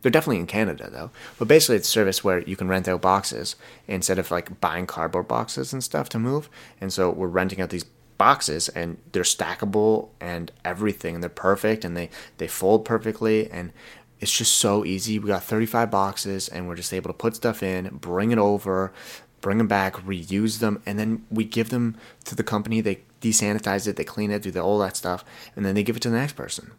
They're 0.07 0.13
definitely 0.13 0.39
in 0.39 0.47
Canada 0.47 0.89
though. 0.89 1.11
But 1.37 1.49
basically, 1.49 1.75
it's 1.75 1.89
a 1.89 1.91
service 1.91 2.23
where 2.23 2.39
you 2.43 2.55
can 2.55 2.69
rent 2.69 2.87
out 2.87 3.03
boxes 3.03 3.57
instead 3.89 4.21
of 4.21 4.31
like 4.31 4.61
buying 4.61 4.87
cardboard 4.87 5.27
boxes 5.27 5.73
and 5.73 5.83
stuff 5.83 6.09
to 6.11 6.21
move. 6.21 6.49
And 6.81 6.93
so 6.93 7.11
we're 7.11 7.27
renting 7.27 7.61
out 7.61 7.71
these 7.71 7.87
boxes 8.17 8.69
and 8.69 8.99
they're 9.11 9.25
stackable 9.25 10.11
and 10.21 10.53
everything 10.65 11.15
and 11.15 11.25
they're 11.25 11.29
perfect 11.29 11.85
and 11.85 11.97
they 11.97 12.09
they 12.39 12.47
fold 12.47 12.85
perfectly 12.85 13.51
and 13.51 13.73
it's 14.21 14.31
just 14.31 14.53
so 14.53 14.85
easy. 14.85 15.19
We 15.19 15.27
got 15.27 15.43
35 15.43 15.91
boxes 15.91 16.47
and 16.47 16.69
we're 16.69 16.77
just 16.77 16.95
able 16.95 17.09
to 17.09 17.13
put 17.13 17.35
stuff 17.35 17.61
in, 17.61 17.89
bring 17.97 18.31
it 18.31 18.39
over, 18.39 18.93
bring 19.41 19.59
them 19.59 19.67
back, 19.67 19.95
reuse 19.97 20.61
them, 20.61 20.81
and 20.87 21.01
then 21.01 21.27
we 21.33 21.43
give 21.43 21.71
them 21.71 21.97
to 22.27 22.37
the 22.37 22.45
company. 22.45 22.81
They 22.81 23.01
desanitize 23.21 23.89
it, 23.89 23.97
they 23.97 24.05
clean 24.05 24.31
it, 24.31 24.43
do 24.43 24.53
the, 24.53 24.61
all 24.61 24.79
that 24.79 24.97
stuff, 24.97 25.25
and 25.57 25.67
then 25.67 25.75
they 25.75 25.83
give 25.83 25.97
it 25.97 26.03
to 26.03 26.11
the 26.11 26.17
next 26.17 26.35
person, 26.35 26.71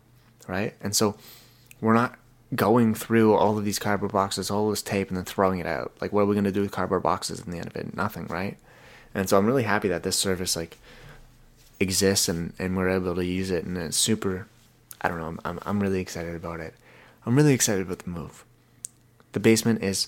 right? 0.47 0.75
And 0.79 0.95
so 0.95 1.17
we're 1.81 1.93
not 1.93 2.17
going 2.55 2.93
through 2.93 3.33
all 3.33 3.57
of 3.57 3.65
these 3.65 3.79
cardboard 3.79 4.11
boxes, 4.11 4.49
all 4.49 4.69
this 4.69 4.81
tape, 4.81 5.09
and 5.09 5.17
then 5.17 5.25
throwing 5.25 5.59
it 5.59 5.65
out. 5.65 5.91
Like, 5.99 6.13
what 6.13 6.21
are 6.21 6.25
we 6.25 6.35
going 6.35 6.45
to 6.45 6.51
do 6.51 6.61
with 6.61 6.71
cardboard 6.71 7.03
boxes 7.03 7.41
in 7.41 7.51
the 7.51 7.57
end 7.57 7.67
of 7.67 7.75
it? 7.75 7.95
Nothing, 7.95 8.27
right? 8.27 8.57
And 9.13 9.27
so 9.27 9.37
I'm 9.37 9.45
really 9.45 9.63
happy 9.63 9.87
that 9.89 10.03
this 10.03 10.15
service 10.15 10.55
like 10.55 10.77
exists 11.79 12.29
and, 12.29 12.53
and 12.59 12.75
we're 12.75 12.89
able 12.89 13.15
to 13.15 13.25
use 13.25 13.51
it, 13.51 13.65
and 13.65 13.77
it's 13.77 13.97
super. 13.97 14.47
I 15.01 15.09
don't 15.09 15.19
know. 15.19 15.27
I'm, 15.27 15.39
I'm 15.45 15.59
I'm 15.65 15.79
really 15.79 15.99
excited 15.99 16.35
about 16.35 16.59
it. 16.59 16.73
I'm 17.25 17.35
really 17.35 17.53
excited 17.53 17.81
about 17.81 17.99
the 17.99 18.09
move. 18.09 18.45
The 19.33 19.39
basement 19.39 19.83
is. 19.83 20.07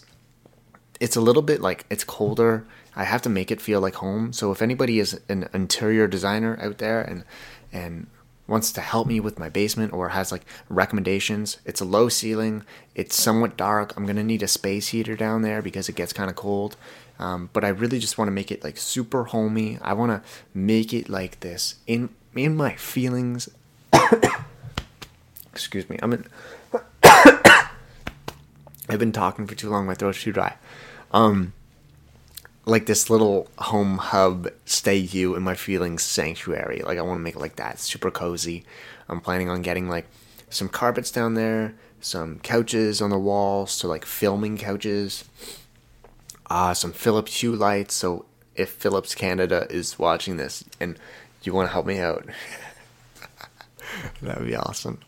It's 0.99 1.15
a 1.15 1.21
little 1.21 1.41
bit 1.41 1.61
like 1.61 1.85
it's 1.89 2.03
colder. 2.03 2.65
I 2.95 3.05
have 3.05 3.21
to 3.21 3.29
make 3.29 3.51
it 3.51 3.61
feel 3.61 3.79
like 3.79 3.95
home. 3.95 4.33
So 4.33 4.51
if 4.51 4.61
anybody 4.61 4.99
is 4.99 5.19
an 5.29 5.47
interior 5.53 6.07
designer 6.07 6.59
out 6.61 6.79
there 6.79 7.01
and 7.01 7.23
and 7.71 8.07
wants 8.49 8.71
to 8.73 8.81
help 8.81 9.07
me 9.07 9.19
with 9.19 9.39
my 9.39 9.47
basement 9.47 9.93
or 9.93 10.09
has 10.09 10.31
like 10.31 10.43
recommendations. 10.67 11.57
It's 11.65 11.79
a 11.79 11.85
low 11.85 12.09
ceiling. 12.09 12.63
It's 12.95 13.15
somewhat 13.15 13.55
dark. 13.55 13.95
I'm 13.95 14.05
gonna 14.05 14.23
need 14.23 14.43
a 14.43 14.47
space 14.47 14.89
heater 14.89 15.15
down 15.15 15.43
there 15.43 15.61
because 15.61 15.87
it 15.87 15.95
gets 15.95 16.11
kind 16.11 16.29
of 16.29 16.35
cold. 16.35 16.75
Um, 17.19 17.49
but 17.51 17.63
I 17.63 17.69
really 17.69 17.99
just 17.99 18.17
want 18.17 18.27
to 18.27 18.33
make 18.33 18.51
it 18.51 18.63
like 18.63 18.77
super 18.77 19.25
homey. 19.25 19.77
I 19.81 19.93
want 19.93 20.11
to 20.11 20.21
make 20.53 20.93
it 20.93 21.09
like 21.09 21.41
this 21.41 21.75
in 21.85 22.09
in 22.35 22.55
my 22.55 22.75
feelings. 22.75 23.49
Excuse 25.51 25.89
me. 25.89 25.99
I'm 26.01 26.13
in. 26.13 26.25
I've 27.03 28.97
been 28.97 29.11
talking 29.11 29.45
for 29.45 29.55
too 29.55 29.69
long. 29.69 29.85
My 29.85 29.93
throat's 29.93 30.23
too 30.23 30.31
dry. 30.31 30.55
Um, 31.11 31.53
like 32.65 32.85
this 32.85 33.09
little 33.09 33.47
home 33.57 33.97
hub 33.97 34.49
stay 34.65 34.97
you 34.97 35.35
in 35.35 35.43
my 35.43 35.55
feelings 35.55 36.03
sanctuary. 36.03 36.81
Like 36.81 36.97
i 36.97 37.01
want 37.01 37.17
to 37.17 37.23
make 37.23 37.35
it 37.35 37.39
like 37.39 37.55
that 37.57 37.79
super 37.79 38.11
cozy. 38.11 38.65
I'm 39.07 39.21
planning 39.21 39.49
on 39.49 39.61
getting 39.61 39.89
like 39.89 40.07
some 40.49 40.69
carpets 40.69 41.11
down 41.11 41.33
there 41.35 41.75
some 42.01 42.39
couches 42.39 43.01
on 43.01 43.09
the 43.09 43.19
walls 43.19 43.71
so 43.71 43.87
like 43.87 44.05
filming 44.05 44.57
couches. 44.57 45.25
Uh 46.49 46.73
some 46.73 46.91
philips 46.91 47.41
hue 47.41 47.55
lights 47.55 47.93
so 47.93 48.25
if 48.55 48.69
philips 48.69 49.13
canada 49.15 49.67
is 49.69 49.99
watching 49.99 50.37
this 50.37 50.63
and 50.79 50.97
you 51.43 51.53
want 51.53 51.67
to 51.67 51.73
help 51.73 51.85
me 51.85 51.99
out 51.99 52.25
that 54.21 54.39
would 54.39 54.47
be 54.47 54.55
awesome. 54.55 54.99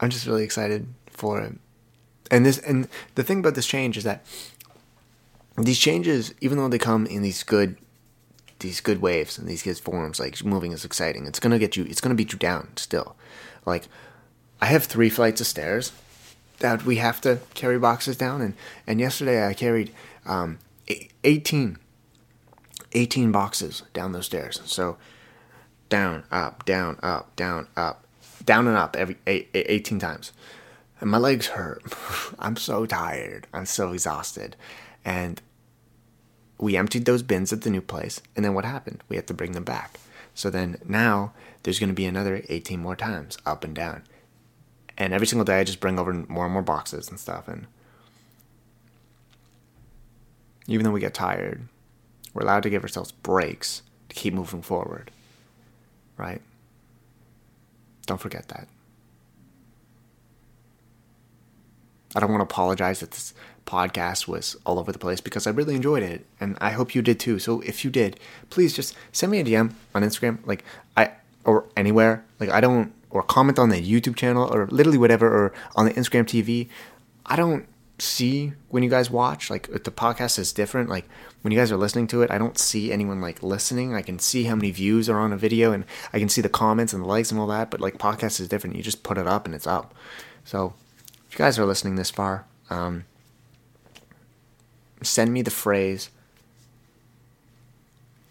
I'm 0.00 0.10
just 0.10 0.26
really 0.26 0.44
excited 0.44 0.86
for 1.06 1.40
it. 1.40 1.54
And 2.30 2.44
this 2.44 2.58
and 2.58 2.88
the 3.14 3.22
thing 3.22 3.40
about 3.40 3.54
this 3.54 3.66
change 3.66 3.96
is 3.96 4.04
that 4.04 4.24
these 5.56 5.78
changes, 5.78 6.34
even 6.40 6.58
though 6.58 6.68
they 6.68 6.78
come 6.78 7.06
in 7.06 7.22
these 7.22 7.42
good 7.42 7.76
these 8.60 8.80
good 8.80 9.02
waves 9.02 9.36
and 9.36 9.46
these 9.46 9.62
good 9.62 9.78
forms, 9.78 10.18
like 10.18 10.42
moving 10.44 10.72
is 10.72 10.84
exciting. 10.84 11.26
It's 11.26 11.40
gonna 11.40 11.58
get 11.58 11.76
you. 11.76 11.84
It's 11.84 12.00
gonna 12.00 12.14
beat 12.14 12.32
you 12.32 12.38
down 12.38 12.68
still. 12.76 13.16
Like 13.66 13.84
I 14.60 14.66
have 14.66 14.84
three 14.84 15.10
flights 15.10 15.40
of 15.40 15.46
stairs 15.46 15.92
that 16.58 16.84
we 16.84 16.96
have 16.96 17.20
to 17.22 17.40
carry 17.54 17.78
boxes 17.78 18.16
down, 18.16 18.40
and 18.40 18.54
and 18.86 19.00
yesterday 19.00 19.46
I 19.46 19.54
carried 19.54 19.92
um, 20.26 20.58
18, 21.24 21.78
18 22.92 23.32
boxes 23.32 23.82
down 23.92 24.12
those 24.12 24.26
stairs. 24.26 24.60
So 24.64 24.96
down, 25.88 26.24
up, 26.30 26.64
down, 26.64 26.98
up, 27.02 27.34
down, 27.36 27.68
up, 27.76 28.04
down 28.44 28.66
and 28.66 28.76
up 28.76 28.96
every 28.96 29.16
eight, 29.26 29.48
18 29.54 29.98
times. 29.98 30.32
And 31.00 31.10
my 31.10 31.18
legs 31.18 31.48
hurt. 31.48 31.82
I'm 32.38 32.56
so 32.56 32.86
tired. 32.86 33.46
I'm 33.52 33.66
so 33.66 33.92
exhausted. 33.92 34.56
And 35.04 35.40
we 36.58 36.76
emptied 36.76 37.04
those 37.04 37.22
bins 37.22 37.52
at 37.52 37.62
the 37.62 37.70
new 37.70 37.82
place, 37.82 38.20
and 38.34 38.44
then 38.44 38.54
what 38.54 38.64
happened? 38.64 39.02
We 39.08 39.16
had 39.16 39.26
to 39.26 39.34
bring 39.34 39.52
them 39.52 39.64
back. 39.64 39.98
So 40.34 40.50
then 40.50 40.78
now 40.84 41.32
there's 41.62 41.78
going 41.78 41.88
to 41.90 41.94
be 41.94 42.06
another 42.06 42.42
18 42.48 42.80
more 42.80 42.96
times 42.96 43.38
up 43.44 43.64
and 43.64 43.74
down. 43.74 44.02
And 44.96 45.12
every 45.12 45.26
single 45.26 45.44
day 45.44 45.60
I 45.60 45.64
just 45.64 45.80
bring 45.80 45.98
over 45.98 46.12
more 46.12 46.44
and 46.44 46.52
more 46.52 46.62
boxes 46.62 47.08
and 47.08 47.18
stuff. 47.18 47.48
And 47.48 47.66
even 50.66 50.84
though 50.84 50.92
we 50.92 51.00
get 51.00 51.14
tired, 51.14 51.68
we're 52.32 52.42
allowed 52.42 52.62
to 52.64 52.70
give 52.70 52.82
ourselves 52.82 53.12
breaks 53.12 53.82
to 54.08 54.14
keep 54.14 54.34
moving 54.34 54.62
forward. 54.62 55.10
Right? 56.16 56.40
Don't 58.06 58.20
forget 58.20 58.48
that. 58.48 58.68
I 62.14 62.20
don't 62.20 62.30
want 62.30 62.40
to 62.40 62.52
apologize 62.52 63.00
that 63.00 63.12
this 63.12 63.34
podcast 63.66 64.28
was 64.28 64.56
all 64.66 64.78
over 64.78 64.92
the 64.92 64.98
place 64.98 65.20
because 65.20 65.46
I 65.46 65.50
really 65.50 65.74
enjoyed 65.74 66.02
it 66.02 66.26
and 66.40 66.56
I 66.60 66.70
hope 66.70 66.94
you 66.94 67.02
did 67.02 67.18
too. 67.18 67.38
So 67.38 67.60
if 67.62 67.84
you 67.84 67.90
did, 67.90 68.20
please 68.50 68.74
just 68.74 68.94
send 69.12 69.32
me 69.32 69.40
a 69.40 69.44
DM 69.44 69.72
on 69.94 70.02
Instagram, 70.02 70.38
like 70.46 70.64
I 70.96 71.10
or 71.44 71.64
anywhere. 71.76 72.24
Like 72.40 72.50
I 72.50 72.60
don't 72.60 72.92
or 73.10 73.22
comment 73.22 73.58
on 73.58 73.68
the 73.68 73.80
YouTube 73.80 74.16
channel 74.16 74.52
or 74.52 74.66
literally 74.66 74.98
whatever 74.98 75.28
or 75.28 75.52
on 75.76 75.86
the 75.86 75.92
Instagram 75.92 76.24
TV. 76.24 76.68
I 77.26 77.36
don't 77.36 77.66
see 77.98 78.52
when 78.68 78.82
you 78.82 78.90
guys 78.90 79.10
watch. 79.10 79.50
Like 79.50 79.68
the 79.68 79.90
podcast 79.90 80.38
is 80.38 80.52
different. 80.52 80.90
Like 80.90 81.08
when 81.42 81.52
you 81.52 81.58
guys 81.58 81.70
are 81.70 81.76
listening 81.76 82.06
to 82.08 82.22
it, 82.22 82.30
I 82.30 82.38
don't 82.38 82.58
see 82.58 82.92
anyone 82.92 83.20
like 83.20 83.42
listening. 83.42 83.94
I 83.94 84.02
can 84.02 84.18
see 84.18 84.44
how 84.44 84.56
many 84.56 84.70
views 84.70 85.08
are 85.08 85.18
on 85.18 85.32
a 85.32 85.36
video 85.36 85.72
and 85.72 85.84
I 86.12 86.18
can 86.18 86.28
see 86.28 86.40
the 86.40 86.48
comments 86.48 86.92
and 86.92 87.02
the 87.02 87.08
likes 87.08 87.30
and 87.30 87.40
all 87.40 87.46
that. 87.48 87.70
But 87.70 87.80
like 87.80 87.98
podcast 87.98 88.40
is 88.40 88.48
different. 88.48 88.76
You 88.76 88.82
just 88.82 89.02
put 89.02 89.18
it 89.18 89.26
up 89.26 89.46
and 89.46 89.54
it's 89.54 89.66
up. 89.66 89.94
So 90.44 90.74
you 91.34 91.38
guys 91.38 91.58
are 91.58 91.66
listening 91.66 91.96
this 91.96 92.10
far, 92.10 92.46
um, 92.70 93.04
send 95.02 95.32
me 95.32 95.42
the 95.42 95.50
phrase, 95.50 96.10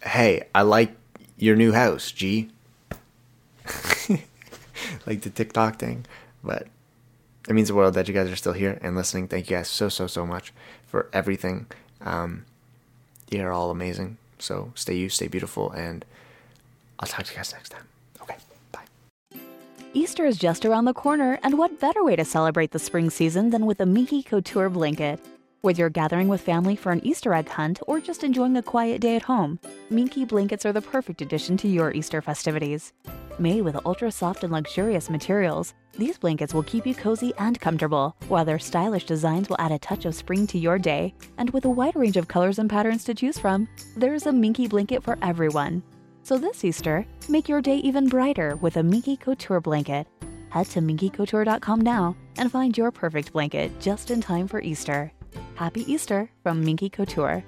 "Hey, 0.02 0.44
I 0.54 0.62
like 0.62 0.94
your 1.36 1.56
new 1.56 1.72
house, 1.72 2.10
G." 2.10 2.50
like 5.06 5.22
the 5.22 5.30
TikTok 5.30 5.78
thing, 5.78 6.06
but 6.42 6.66
it 7.48 7.54
means 7.54 7.68
the 7.68 7.74
world 7.74 7.94
that 7.94 8.08
you 8.08 8.14
guys 8.14 8.30
are 8.30 8.36
still 8.36 8.52
here 8.52 8.78
and 8.82 8.96
listening. 8.96 9.28
Thank 9.28 9.50
you 9.50 9.56
guys 9.56 9.68
so 9.68 9.88
so 9.88 10.06
so 10.06 10.26
much 10.26 10.52
for 10.86 11.08
everything. 11.12 11.66
Um, 12.00 12.44
you're 13.30 13.52
all 13.52 13.70
amazing. 13.70 14.18
So 14.38 14.72
stay 14.74 14.94
you, 14.96 15.08
stay 15.08 15.28
beautiful, 15.28 15.70
and 15.70 16.04
I'll 16.98 17.08
talk 17.08 17.26
to 17.26 17.32
you 17.32 17.36
guys 17.36 17.52
next 17.52 17.70
time. 17.70 17.93
Easter 19.96 20.26
is 20.26 20.38
just 20.38 20.66
around 20.66 20.86
the 20.86 20.92
corner, 20.92 21.38
and 21.44 21.56
what 21.56 21.78
better 21.78 22.02
way 22.02 22.16
to 22.16 22.24
celebrate 22.24 22.72
the 22.72 22.80
spring 22.80 23.10
season 23.10 23.50
than 23.50 23.64
with 23.64 23.78
a 23.78 23.86
Minky 23.86 24.24
Couture 24.24 24.68
blanket? 24.68 25.20
Whether 25.60 25.78
you're 25.78 25.88
gathering 25.88 26.26
with 26.26 26.40
family 26.40 26.74
for 26.74 26.90
an 26.90 27.00
Easter 27.06 27.32
egg 27.32 27.48
hunt 27.48 27.78
or 27.86 28.00
just 28.00 28.24
enjoying 28.24 28.56
a 28.56 28.62
quiet 28.62 29.00
day 29.00 29.14
at 29.14 29.22
home, 29.22 29.60
Minky 29.90 30.24
blankets 30.24 30.66
are 30.66 30.72
the 30.72 30.82
perfect 30.82 31.22
addition 31.22 31.56
to 31.58 31.68
your 31.68 31.92
Easter 31.92 32.20
festivities. 32.20 32.92
Made 33.38 33.62
with 33.62 33.86
ultra 33.86 34.10
soft 34.10 34.42
and 34.42 34.52
luxurious 34.52 35.08
materials, 35.08 35.74
these 35.96 36.18
blankets 36.18 36.52
will 36.52 36.64
keep 36.64 36.88
you 36.88 36.94
cozy 36.96 37.32
and 37.38 37.60
comfortable, 37.60 38.16
while 38.26 38.44
their 38.44 38.58
stylish 38.58 39.04
designs 39.04 39.48
will 39.48 39.60
add 39.60 39.70
a 39.70 39.78
touch 39.78 40.06
of 40.06 40.16
spring 40.16 40.44
to 40.48 40.58
your 40.58 40.76
day. 40.76 41.14
And 41.38 41.50
with 41.50 41.66
a 41.66 41.70
wide 41.70 41.94
range 41.94 42.16
of 42.16 42.26
colors 42.26 42.58
and 42.58 42.68
patterns 42.68 43.04
to 43.04 43.14
choose 43.14 43.38
from, 43.38 43.68
there's 43.96 44.26
a 44.26 44.32
Minky 44.32 44.66
blanket 44.66 45.04
for 45.04 45.18
everyone. 45.22 45.84
So 46.24 46.38
this 46.38 46.64
Easter, 46.64 47.04
make 47.28 47.50
your 47.50 47.60
day 47.60 47.76
even 47.76 48.08
brighter 48.08 48.56
with 48.56 48.78
a 48.78 48.82
Minky 48.82 49.14
Couture 49.14 49.60
blanket. 49.60 50.06
Head 50.48 50.66
to 50.68 50.80
minkycouture.com 50.80 51.82
now 51.82 52.16
and 52.38 52.50
find 52.50 52.76
your 52.78 52.90
perfect 52.90 53.34
blanket 53.34 53.78
just 53.78 54.10
in 54.10 54.22
time 54.22 54.48
for 54.48 54.62
Easter. 54.62 55.12
Happy 55.54 55.82
Easter 55.92 56.30
from 56.42 56.64
Minky 56.64 56.88
Couture. 56.88 57.44